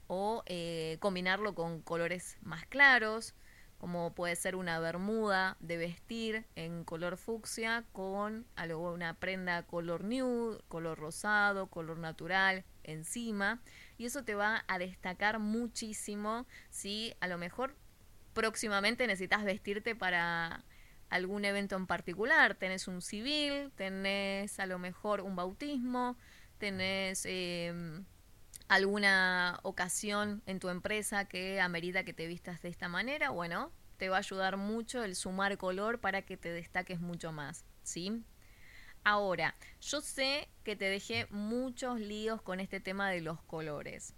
o 0.09 0.43
eh, 0.47 0.97
combinarlo 1.01 1.55
con 1.55 1.81
colores 1.83 2.37
más 2.43 2.67
claros, 2.67 3.35
como 3.79 4.13
puede 4.13 4.35
ser 4.35 4.57
una 4.57 4.81
bermuda 4.81 5.57
de 5.61 5.77
vestir 5.77 6.45
en 6.57 6.83
color 6.83 7.17
fucsia 7.17 7.85
con 7.93 8.45
algo, 8.57 8.93
una 8.93 9.15
prenda 9.15 9.63
color 9.63 10.03
nude, 10.03 10.61
color 10.67 10.99
rosado, 10.99 11.69
color 11.69 11.99
natural 11.99 12.65
encima 12.83 13.61
y 13.97 14.07
eso 14.07 14.25
te 14.25 14.35
va 14.35 14.65
a 14.67 14.79
destacar 14.79 15.39
muchísimo 15.39 16.47
si 16.71 17.15
a 17.21 17.29
lo 17.29 17.39
mejor 17.39 17.77
próximamente 18.33 19.07
necesitas 19.07 19.45
vestirte 19.45 19.95
para 19.95 20.65
algún 21.11 21.45
evento 21.45 21.77
en 21.77 21.87
particular. 21.87 22.55
Tenés 22.55 22.89
un 22.89 23.01
civil, 23.01 23.71
tenés 23.77 24.59
a 24.59 24.67
lo 24.67 24.79
mejor 24.79 25.21
un 25.21 25.37
bautismo, 25.37 26.17
tenés 26.59 27.25
em, 27.27 28.05
alguna 28.69 29.61
ocasión 29.63 30.43
en 30.47 30.61
tu 30.61 30.69
empresa 30.69 31.27
que 31.27 31.61
amerita 31.61 32.05
que 32.05 32.13
te 32.13 32.27
vistas 32.27 32.63
de 32.63 32.69
esta 32.69 32.89
manera. 32.89 33.31
Bueno, 33.31 33.73
te 33.97 34.09
va 34.09 34.17
a 34.17 34.21
ayudar 34.21 34.57
mucho 34.57 35.03
el 35.05 35.17
sumar 35.17 35.59
color 35.59 36.01
para 36.01 36.23
que 36.23 36.37
te 36.37 36.53
destaques 36.53 37.01
mucho 37.01 37.33
más, 37.33 37.65
¿sí? 37.83 38.23
Ahora, 39.05 39.55
yo 39.81 40.01
sé 40.01 40.49
que 40.65 40.77
te 40.77 40.87
dejé 40.87 41.27
muchos 41.31 42.01
líos 42.01 42.43
con 42.43 42.61
este 42.61 42.81
tema 42.81 43.11
de 43.11 43.21
los 43.21 43.41
colores 43.43 44.15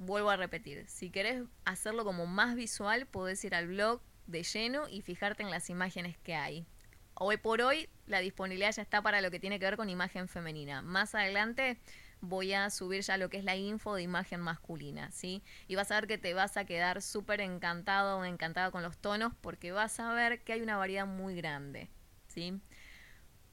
vuelvo 0.00 0.30
a 0.30 0.36
repetir, 0.36 0.86
si 0.88 1.10
querés 1.10 1.44
hacerlo 1.66 2.04
como 2.04 2.26
más 2.26 2.54
visual, 2.56 3.06
podés 3.06 3.44
ir 3.44 3.54
al 3.54 3.68
blog 3.68 4.00
de 4.26 4.42
lleno 4.42 4.88
y 4.88 5.02
fijarte 5.02 5.42
en 5.42 5.50
las 5.50 5.68
imágenes 5.68 6.16
que 6.18 6.34
hay. 6.34 6.66
Hoy 7.14 7.36
por 7.36 7.60
hoy 7.60 7.88
la 8.06 8.20
disponibilidad 8.20 8.72
ya 8.72 8.80
está 8.80 9.02
para 9.02 9.20
lo 9.20 9.30
que 9.30 9.38
tiene 9.38 9.58
que 9.58 9.66
ver 9.66 9.76
con 9.76 9.90
imagen 9.90 10.26
femenina. 10.26 10.80
Más 10.80 11.14
adelante 11.14 11.78
voy 12.20 12.52
a 12.52 12.70
subir 12.70 13.02
ya 13.02 13.16
lo 13.16 13.30
que 13.30 13.38
es 13.38 13.44
la 13.44 13.56
info 13.56 13.94
de 13.94 14.02
imagen 14.02 14.40
masculina, 14.40 15.10
¿sí? 15.10 15.42
Y 15.68 15.74
vas 15.74 15.90
a 15.90 15.94
ver 15.94 16.06
que 16.06 16.18
te 16.18 16.34
vas 16.34 16.56
a 16.56 16.64
quedar 16.64 17.02
súper 17.02 17.40
encantado 17.40 18.18
o 18.18 18.24
encantada 18.24 18.70
con 18.70 18.82
los 18.82 18.98
tonos 18.98 19.32
porque 19.40 19.72
vas 19.72 19.98
a 20.00 20.12
ver 20.12 20.42
que 20.42 20.52
hay 20.52 20.62
una 20.62 20.76
variedad 20.76 21.06
muy 21.06 21.34
grande, 21.34 21.90
¿sí? 22.28 22.60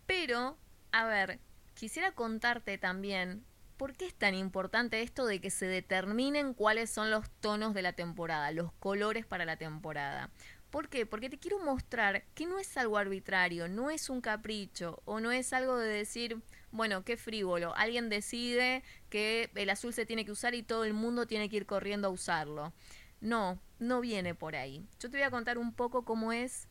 Pero, 0.05 0.57
a 0.91 1.05
ver, 1.05 1.39
quisiera 1.73 2.11
contarte 2.11 2.77
también 2.77 3.45
por 3.77 3.95
qué 3.95 4.07
es 4.07 4.15
tan 4.15 4.33
importante 4.35 5.01
esto 5.01 5.25
de 5.25 5.39
que 5.39 5.51
se 5.51 5.67
determinen 5.67 6.53
cuáles 6.53 6.89
son 6.89 7.11
los 7.11 7.29
tonos 7.39 7.73
de 7.73 7.83
la 7.83 7.93
temporada, 7.93 8.51
los 8.51 8.73
colores 8.73 9.25
para 9.25 9.45
la 9.45 9.57
temporada. 9.57 10.31
¿Por 10.71 10.89
qué? 10.89 11.05
Porque 11.05 11.29
te 11.29 11.37
quiero 11.37 11.59
mostrar 11.59 12.25
que 12.33 12.45
no 12.45 12.59
es 12.59 12.75
algo 12.77 12.97
arbitrario, 12.97 13.67
no 13.67 13.89
es 13.89 14.09
un 14.09 14.19
capricho 14.19 15.01
o 15.05 15.19
no 15.19 15.31
es 15.31 15.53
algo 15.53 15.77
de 15.77 15.87
decir, 15.87 16.41
bueno, 16.71 17.03
qué 17.03 17.17
frívolo, 17.17 17.75
alguien 17.75 18.09
decide 18.09 18.83
que 19.09 19.49
el 19.55 19.69
azul 19.69 19.93
se 19.93 20.05
tiene 20.05 20.25
que 20.25 20.31
usar 20.31 20.55
y 20.55 20.63
todo 20.63 20.83
el 20.83 20.93
mundo 20.93 21.27
tiene 21.27 21.49
que 21.49 21.57
ir 21.57 21.65
corriendo 21.65 22.07
a 22.07 22.11
usarlo. 22.11 22.73
No, 23.21 23.59
no 23.79 24.01
viene 24.01 24.35
por 24.35 24.55
ahí. 24.55 24.85
Yo 24.99 25.09
te 25.09 25.17
voy 25.17 25.23
a 25.23 25.31
contar 25.31 25.57
un 25.57 25.73
poco 25.73 26.03
cómo 26.03 26.31
es 26.31 26.67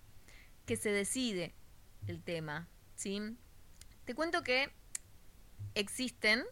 que 0.64 0.76
se 0.76 0.90
decide 0.90 1.54
el 2.06 2.22
tema, 2.22 2.68
¿sí? 2.94 3.20
Te 4.04 4.14
cuento 4.14 4.42
que 4.42 4.70
existen 5.74 6.44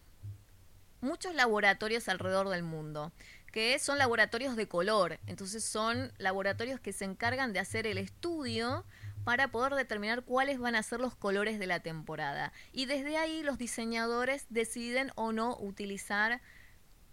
muchos 1.01 1.35
laboratorios 1.35 2.09
alrededor 2.09 2.49
del 2.49 2.63
mundo 2.63 3.13
que 3.55 3.79
son 3.79 3.99
laboratorios 3.99 4.57
de 4.57 4.67
color. 4.67 5.21
Entonces 5.29 5.63
son 5.63 6.13
laboratorios 6.19 6.81
que 6.81 6.93
se 6.93 7.05
encargan 7.05 7.53
de 7.53 7.61
hacer 7.61 7.87
el 7.87 7.99
estudio 7.99 8.85
para 9.25 9.49
poder 9.49 9.75
determinar 9.75 10.23
cuáles 10.23 10.59
van 10.59 10.75
a 10.75 10.83
ser 10.83 11.01
los 11.01 11.17
colores 11.17 11.59
de 11.59 11.67
la 11.67 11.81
temporada. 11.81 12.53
Y 12.73 12.87
desde 12.87 13.17
ahí 13.17 13.43
los 13.43 13.59
diseñadores 13.59 14.47
deciden 14.51 15.11
o 15.15 15.33
no 15.33 15.57
utilizar 15.59 16.41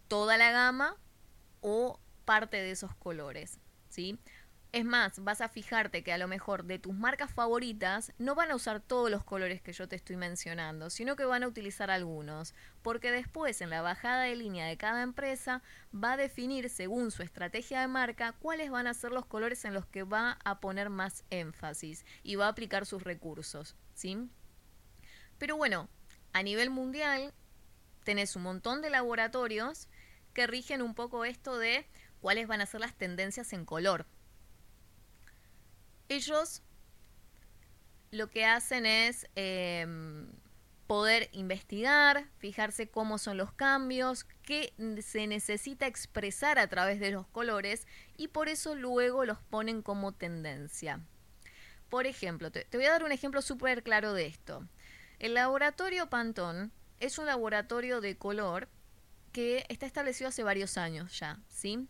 toda 0.08 0.38
la 0.38 0.52
gama 0.52 0.98
o 1.62 2.00
parte 2.26 2.58
de 2.58 2.72
esos 2.72 2.94
colores. 2.96 3.60
¿sí? 3.92 4.20
Es 4.74 4.86
más, 4.86 5.22
vas 5.22 5.42
a 5.42 5.50
fijarte 5.50 6.02
que 6.02 6.14
a 6.14 6.18
lo 6.18 6.30
mejor 6.30 6.64
de 6.64 6.80
tus 6.80 6.94
marcas 6.94 7.34
favoritas 7.34 8.14
no 8.18 8.36
van 8.36 8.52
a 8.52 8.56
usar 8.56 8.80
todos 8.80 9.12
los 9.12 9.22
colores 9.22 9.62
que 9.62 9.74
yo 9.74 9.90
te 9.90 9.98
estoy 9.98 10.16
mencionando, 10.16 10.90
sino 10.90 11.18
que 11.18 11.26
van 11.26 11.44
a 11.44 11.50
utilizar 11.50 11.92
algunos, 11.92 12.56
porque 12.82 13.12
después 13.12 13.60
en 13.60 13.70
la 13.70 13.82
bajada 13.82 14.24
de 14.24 14.36
línea 14.38 14.68
de 14.68 14.78
cada 14.78 15.02
empresa 15.02 15.62
va 15.94 16.14
a 16.14 16.18
definir 16.18 16.70
según 16.70 17.12
su 17.12 17.22
estrategia 17.22 17.82
de 17.82 17.90
marca 17.90 18.32
cuáles 18.40 18.72
van 18.72 18.88
a 18.88 18.94
ser 18.94 19.12
los 19.12 19.26
colores 19.26 19.66
en 19.66 19.74
los 19.74 19.86
que 19.88 20.04
va 20.04 20.40
a 20.46 20.62
poner 20.62 20.90
más 20.90 21.26
énfasis 21.32 22.06
y 22.24 22.36
va 22.36 22.46
a 22.46 22.52
aplicar 22.52 22.86
sus 22.86 23.04
recursos, 23.04 23.76
¿sí? 23.94 24.30
Pero 25.38 25.58
bueno, 25.58 25.90
a 26.32 26.44
nivel 26.44 26.70
mundial 26.70 27.34
tenés 28.06 28.38
un 28.38 28.44
montón 28.44 28.82
de 28.82 28.90
laboratorios 28.90 29.90
que 30.34 30.48
rigen 30.48 30.82
un 30.82 30.96
poco 30.96 31.26
esto 31.26 31.58
de 31.58 31.86
cuáles 32.22 32.48
van 32.48 32.62
a 32.62 32.66
ser 32.66 32.80
las 32.80 32.96
tendencias 32.96 33.52
en 33.52 33.66
color 33.66 34.08
ellos 36.16 36.62
lo 38.12 38.30
que 38.30 38.46
hacen 38.46 38.86
es 38.86 39.28
em, 39.36 40.28
poder 40.86 41.30
investigar, 41.32 42.28
fijarse 42.38 42.90
cómo 42.90 43.18
son 43.18 43.38
los 43.38 43.54
cambios, 43.54 44.26
qué 44.44 44.74
se 45.02 45.28
necesita 45.28 45.88
expresar 45.88 46.60
a 46.60 46.68
través 46.68 47.00
de 47.00 47.12
los 47.12 47.28
colores 47.28 47.88
y 48.18 48.28
por 48.28 48.50
eso 48.50 48.76
luego 48.76 49.24
los 49.26 49.40
ponen 49.40 49.82
como 49.82 50.12
tendencia. 50.12 51.00
Por 51.90 52.06
ejemplo, 52.06 52.52
te, 52.52 52.66
te 52.66 52.78
voy 52.78 52.86
a 52.86 52.92
dar 52.92 53.04
un 53.04 53.12
ejemplo 53.12 53.42
súper 53.42 53.84
claro 53.84 54.14
de 54.14 54.26
esto. 54.26 54.68
El 55.20 55.34
laboratorio 55.34 56.10
Pantone 56.10 56.72
es 57.00 57.18
un 57.18 57.26
laboratorio 57.26 58.02
de 58.02 58.18
color 58.18 58.68
que 59.32 59.66
está 59.70 59.86
establecido 59.86 60.28
hace 60.28 60.44
varios 60.44 60.78
años 60.78 61.18
ya, 61.18 61.40
¿sí? 61.48 61.88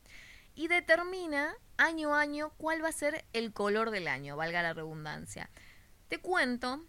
y 0.55 0.67
determina 0.67 1.55
año 1.81 2.13
a 2.13 2.21
año 2.21 2.53
cuál 2.57 2.83
va 2.83 2.89
a 2.89 2.93
ser 2.93 3.25
el 3.33 3.53
color 3.53 3.89
del 3.89 4.07
año, 4.07 4.37
valga 4.37 4.61
la 4.61 4.73
redundancia. 4.73 5.49
Te 6.09 6.19
cuento 6.19 6.85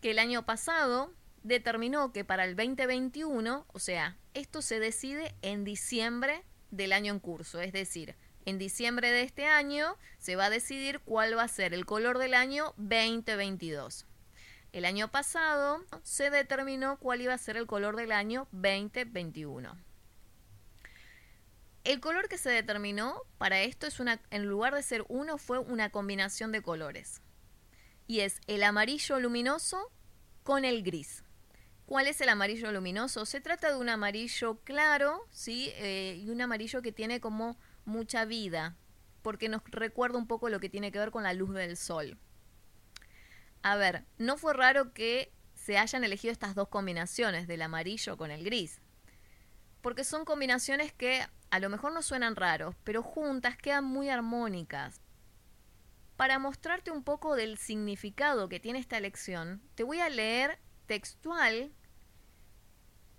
que 0.00 0.12
el 0.12 0.18
año 0.20 0.46
pasado 0.46 1.12
determinó 1.42 2.12
que 2.12 2.24
para 2.24 2.44
el 2.44 2.54
2021, 2.54 3.66
o 3.66 3.78
sea, 3.80 4.16
esto 4.34 4.62
se 4.62 4.78
decide 4.78 5.34
en 5.42 5.64
diciembre 5.64 6.44
del 6.70 6.92
año 6.92 7.12
en 7.12 7.18
curso, 7.18 7.60
es 7.60 7.72
decir, 7.72 8.14
en 8.44 8.58
diciembre 8.58 9.10
de 9.10 9.22
este 9.22 9.46
año 9.46 9.96
se 10.18 10.36
va 10.36 10.46
a 10.46 10.50
decidir 10.50 11.00
cuál 11.00 11.36
va 11.36 11.42
a 11.42 11.48
ser 11.48 11.74
el 11.74 11.84
color 11.84 12.18
del 12.18 12.34
año 12.34 12.74
2022. 12.76 14.06
El 14.72 14.84
año 14.84 15.10
pasado 15.10 15.84
se 16.02 16.30
determinó 16.30 16.96
cuál 16.98 17.20
iba 17.20 17.34
a 17.34 17.38
ser 17.38 17.56
el 17.56 17.66
color 17.66 17.96
del 17.96 18.12
año 18.12 18.46
2021. 18.52 19.76
El 21.84 21.98
color 21.98 22.28
que 22.28 22.38
se 22.38 22.50
determinó 22.50 23.22
para 23.38 23.62
esto 23.62 23.86
es 23.86 23.98
una, 23.98 24.20
en 24.30 24.46
lugar 24.46 24.74
de 24.74 24.82
ser 24.82 25.04
uno, 25.08 25.36
fue 25.36 25.58
una 25.58 25.90
combinación 25.90 26.52
de 26.52 26.62
colores. 26.62 27.20
Y 28.06 28.20
es 28.20 28.40
el 28.46 28.62
amarillo 28.62 29.18
luminoso 29.18 29.90
con 30.44 30.64
el 30.64 30.82
gris. 30.84 31.24
¿Cuál 31.86 32.06
es 32.06 32.20
el 32.20 32.28
amarillo 32.28 32.70
luminoso? 32.70 33.26
Se 33.26 33.40
trata 33.40 33.70
de 33.70 33.76
un 33.76 33.88
amarillo 33.88 34.60
claro, 34.62 35.26
¿sí? 35.30 35.72
Eh, 35.74 36.20
y 36.22 36.30
un 36.30 36.40
amarillo 36.40 36.82
que 36.82 36.92
tiene 36.92 37.20
como 37.20 37.58
mucha 37.84 38.24
vida, 38.24 38.76
porque 39.22 39.48
nos 39.48 39.62
recuerda 39.66 40.18
un 40.18 40.28
poco 40.28 40.48
lo 40.48 40.60
que 40.60 40.68
tiene 40.68 40.92
que 40.92 41.00
ver 41.00 41.10
con 41.10 41.24
la 41.24 41.34
luz 41.34 41.52
del 41.52 41.76
sol. 41.76 42.16
A 43.62 43.76
ver, 43.76 44.04
no 44.18 44.36
fue 44.36 44.54
raro 44.54 44.92
que 44.92 45.32
se 45.54 45.78
hayan 45.78 46.04
elegido 46.04 46.32
estas 46.32 46.54
dos 46.54 46.68
combinaciones 46.68 47.48
del 47.48 47.62
amarillo 47.62 48.16
con 48.16 48.30
el 48.30 48.44
gris, 48.44 48.80
porque 49.82 50.04
son 50.04 50.24
combinaciones 50.24 50.92
que 50.92 51.26
a 51.50 51.58
lo 51.58 51.68
mejor 51.68 51.92
no 51.92 52.00
suenan 52.02 52.36
raros, 52.36 52.74
pero 52.84 53.02
juntas 53.02 53.58
quedan 53.58 53.84
muy 53.84 54.08
armónicas. 54.08 55.00
Para 56.16 56.38
mostrarte 56.38 56.90
un 56.90 57.02
poco 57.02 57.36
del 57.36 57.58
significado 57.58 58.48
que 58.48 58.60
tiene 58.60 58.78
esta 58.78 58.96
elección, 58.96 59.60
te 59.74 59.82
voy 59.82 60.00
a 60.00 60.08
leer 60.08 60.58
textual 60.86 61.72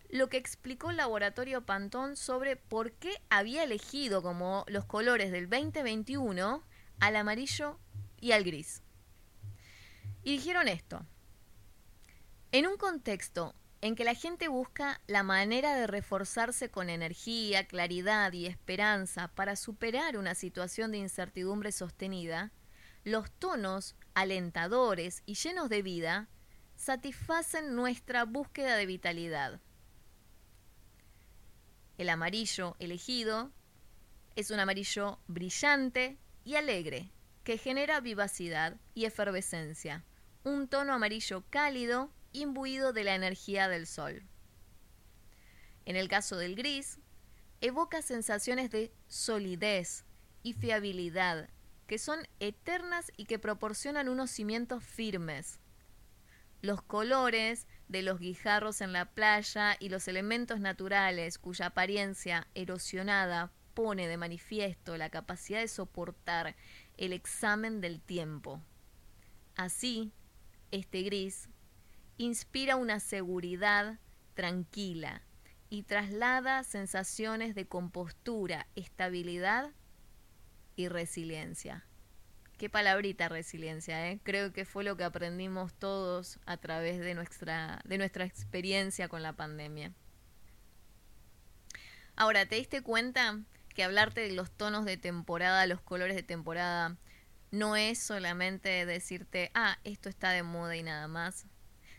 lo 0.09 0.29
que 0.29 0.37
explicó 0.37 0.91
el 0.91 0.97
laboratorio 0.97 1.65
Pantón 1.65 2.15
sobre 2.15 2.55
por 2.55 2.93
qué 2.93 3.21
había 3.29 3.63
elegido 3.63 4.21
como 4.21 4.63
los 4.67 4.85
colores 4.85 5.31
del 5.31 5.49
2021 5.49 6.63
al 6.99 7.15
amarillo 7.15 7.79
y 8.21 8.31
al 8.31 8.43
gris. 8.43 8.83
Y 10.23 10.33
dijeron 10.33 10.67
esto. 10.67 11.05
En 12.51 12.67
un 12.67 12.77
contexto 12.77 13.55
en 13.83 13.95
que 13.95 14.05
la 14.05 14.15
gente 14.15 14.47
busca 14.47 15.01
la 15.07 15.23
manera 15.23 15.75
de 15.75 15.87
reforzarse 15.87 16.71
con 16.71 16.89
energía, 16.89 17.67
claridad 17.67 18.31
y 18.31 18.45
esperanza 18.45 19.27
para 19.35 19.57
superar 19.57 20.15
una 20.15 20.35
situación 20.35 20.93
de 20.93 20.99
incertidumbre 20.99 21.73
sostenida, 21.73 22.53
los 23.03 23.29
tonos 23.29 23.97
alentadores 24.13 25.21
y 25.25 25.33
llenos 25.33 25.67
de 25.67 25.81
vida 25.81 26.29
satisfacen 26.77 27.75
nuestra 27.75 28.23
búsqueda 28.23 28.77
de 28.77 28.85
vitalidad. 28.85 29.59
El 31.97 32.07
amarillo 32.07 32.77
elegido 32.79 33.51
es 34.37 34.49
un 34.49 34.61
amarillo 34.61 35.19
brillante 35.27 36.17
y 36.45 36.55
alegre 36.55 37.11
que 37.43 37.57
genera 37.57 37.99
vivacidad 37.99 38.77
y 38.93 39.03
efervescencia, 39.03 40.05
un 40.45 40.69
tono 40.69 40.93
amarillo 40.93 41.43
cálido 41.49 42.13
imbuido 42.33 42.93
de 42.93 43.03
la 43.03 43.15
energía 43.15 43.69
del 43.69 43.87
sol. 43.87 44.23
En 45.85 45.95
el 45.95 46.07
caso 46.07 46.37
del 46.37 46.55
gris, 46.55 46.99
evoca 47.61 48.01
sensaciones 48.01 48.71
de 48.71 48.91
solidez 49.07 50.05
y 50.41 50.53
fiabilidad 50.53 51.49
que 51.87 51.97
son 51.97 52.27
eternas 52.39 53.11
y 53.17 53.25
que 53.25 53.39
proporcionan 53.39 54.09
unos 54.09 54.31
cimientos 54.31 54.83
firmes. 54.83 55.59
Los 56.61 56.81
colores 56.81 57.67
de 57.89 58.01
los 58.01 58.19
guijarros 58.19 58.81
en 58.81 58.93
la 58.93 59.05
playa 59.05 59.75
y 59.79 59.89
los 59.89 60.07
elementos 60.07 60.59
naturales 60.59 61.37
cuya 61.37 61.67
apariencia 61.67 62.47
erosionada 62.55 63.51
pone 63.73 64.07
de 64.07 64.17
manifiesto 64.17 64.97
la 64.97 65.09
capacidad 65.09 65.59
de 65.59 65.67
soportar 65.67 66.55
el 66.97 67.11
examen 67.11 67.81
del 67.81 68.01
tiempo. 68.01 68.61
Así, 69.55 70.13
este 70.71 71.01
gris 71.03 71.49
inspira 72.17 72.75
una 72.75 72.99
seguridad 72.99 73.99
tranquila 74.33 75.21
y 75.69 75.83
traslada 75.83 76.63
sensaciones 76.63 77.55
de 77.55 77.67
compostura, 77.67 78.67
estabilidad 78.75 79.71
y 80.75 80.87
resiliencia. 80.87 81.85
Qué 82.57 82.69
palabrita 82.69 83.29
resiliencia, 83.29 84.09
¿eh? 84.09 84.19
Creo 84.23 84.53
que 84.53 84.65
fue 84.65 84.83
lo 84.83 84.95
que 84.95 85.03
aprendimos 85.03 85.73
todos 85.73 86.39
a 86.45 86.57
través 86.57 86.99
de 86.99 87.15
nuestra, 87.15 87.81
de 87.85 87.97
nuestra 87.97 88.25
experiencia 88.25 89.07
con 89.07 89.23
la 89.23 89.33
pandemia. 89.33 89.91
Ahora, 92.15 92.45
¿te 92.45 92.55
diste 92.55 92.83
cuenta 92.83 93.39
que 93.73 93.83
hablarte 93.83 94.21
de 94.21 94.33
los 94.33 94.51
tonos 94.51 94.85
de 94.85 94.97
temporada, 94.97 95.65
los 95.65 95.81
colores 95.81 96.15
de 96.15 96.23
temporada, 96.23 96.95
no 97.49 97.75
es 97.75 97.99
solamente 97.99 98.85
decirte, 98.85 99.51
ah, 99.55 99.77
esto 99.83 100.09
está 100.09 100.29
de 100.29 100.43
moda 100.43 100.75
y 100.75 100.83
nada 100.83 101.07
más, 101.07 101.47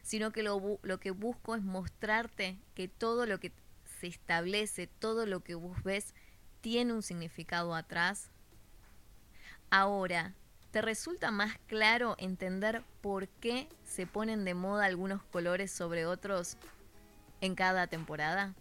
sino 0.04 0.30
que 0.32 0.42
lo, 0.42 0.78
lo 0.82 1.00
que 1.00 1.10
busco 1.10 1.56
es 1.56 1.62
mostrarte 1.62 2.58
que 2.74 2.88
todo 2.88 3.24
lo 3.24 3.40
que 3.40 3.52
se 3.98 4.06
establece, 4.06 4.86
todo 4.86 5.24
lo 5.24 5.40
que 5.40 5.54
vos 5.54 5.82
ves, 5.82 6.14
tiene 6.60 6.92
un 6.92 7.02
significado 7.02 7.74
atrás. 7.74 8.30
Ahora, 9.70 10.34
¿te 10.70 10.82
resulta 10.82 11.30
más 11.30 11.56
claro 11.66 12.16
entender 12.18 12.82
por 13.00 13.28
qué 13.28 13.66
se 13.84 14.06
ponen 14.06 14.44
de 14.44 14.52
moda 14.52 14.84
algunos 14.84 15.22
colores 15.24 15.72
sobre 15.72 16.04
otros 16.04 16.58
en 17.40 17.54
cada 17.54 17.86
temporada? 17.86 18.54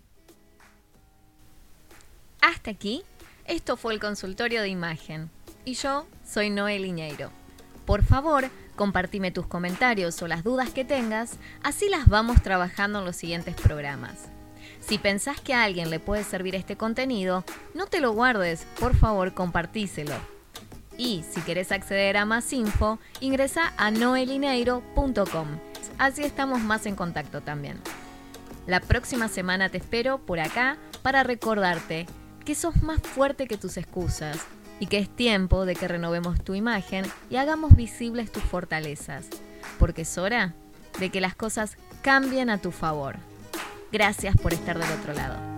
Hasta 2.42 2.72
aquí, 2.72 3.04
esto 3.46 3.76
fue 3.76 3.94
el 3.94 4.00
consultorio 4.00 4.62
de 4.62 4.70
imagen. 4.70 5.30
Y 5.66 5.74
yo 5.74 6.08
soy 6.26 6.50
Noel 6.50 6.84
Liñeiro. 6.84 7.32
Por 7.86 8.02
favor, 8.02 8.50
compartime 8.76 9.32
tus 9.32 9.48
comentarios 9.48 10.22
o 10.22 10.28
las 10.28 10.44
dudas 10.44 10.70
que 10.70 10.86
tengas, 10.86 11.38
así 11.64 11.90
las 11.90 12.08
vamos 12.08 12.42
trabajando 12.42 13.00
en 13.00 13.06
los 13.06 13.16
siguientes 13.16 13.56
programas. 13.56 14.30
Si 14.80 14.98
pensás 14.98 15.40
que 15.40 15.54
a 15.54 15.64
alguien 15.64 15.90
le 15.90 16.00
puede 16.00 16.24
servir 16.24 16.56
este 16.56 16.76
contenido, 16.76 17.44
no 17.74 17.88
te 17.88 18.02
lo 18.02 18.12
guardes, 18.12 18.66
por 18.80 18.96
favor 18.96 19.34
compartíselo. 19.34 20.16
Y 20.98 21.24
si 21.24 21.42
querés 21.42 21.72
acceder 21.72 22.18
a 22.18 22.26
más 22.26 22.52
info, 22.54 23.00
ingresa 23.20 23.74
a 23.78 23.92
noelineiro.com. 23.92 25.48
Así 25.98 26.24
estamos 26.24 26.62
más 26.62 26.86
en 26.86 26.96
contacto 26.96 27.42
también. 27.42 27.80
La 28.68 28.80
próxima 28.80 29.28
semana 29.28 29.70
te 29.70 29.78
espero 29.78 30.20
por 30.20 30.40
acá 30.40 30.78
para 31.02 31.24
recordarte 31.24 32.06
que 32.46 32.56
sos 32.56 32.82
más 32.82 33.02
fuerte 33.02 33.48
que 33.48 33.58
tus 33.58 33.78
excusas 33.78 34.38
y 34.80 34.88
que 34.88 34.98
es 34.98 35.10
tiempo 35.10 35.66
de 35.66 35.76
que 35.76 35.88
renovemos 35.88 36.44
tu 36.44 36.56
imagen 36.56 37.06
y 37.30 37.38
hagamos 37.38 37.76
visibles 37.76 38.32
tus 38.32 38.44
fortalezas, 38.44 39.28
porque 39.80 40.02
es 40.02 40.18
hora 40.18 40.54
de 41.00 41.10
que 41.10 41.22
las 41.22 41.36
cosas 41.36 41.78
cambien 42.02 42.50
a 42.50 42.58
tu 42.58 42.72
favor. 42.72 43.16
Gracias 43.92 44.36
por 44.36 44.54
estar 44.54 44.78
del 44.78 44.92
otro 45.00 45.14
lado. 45.14 45.53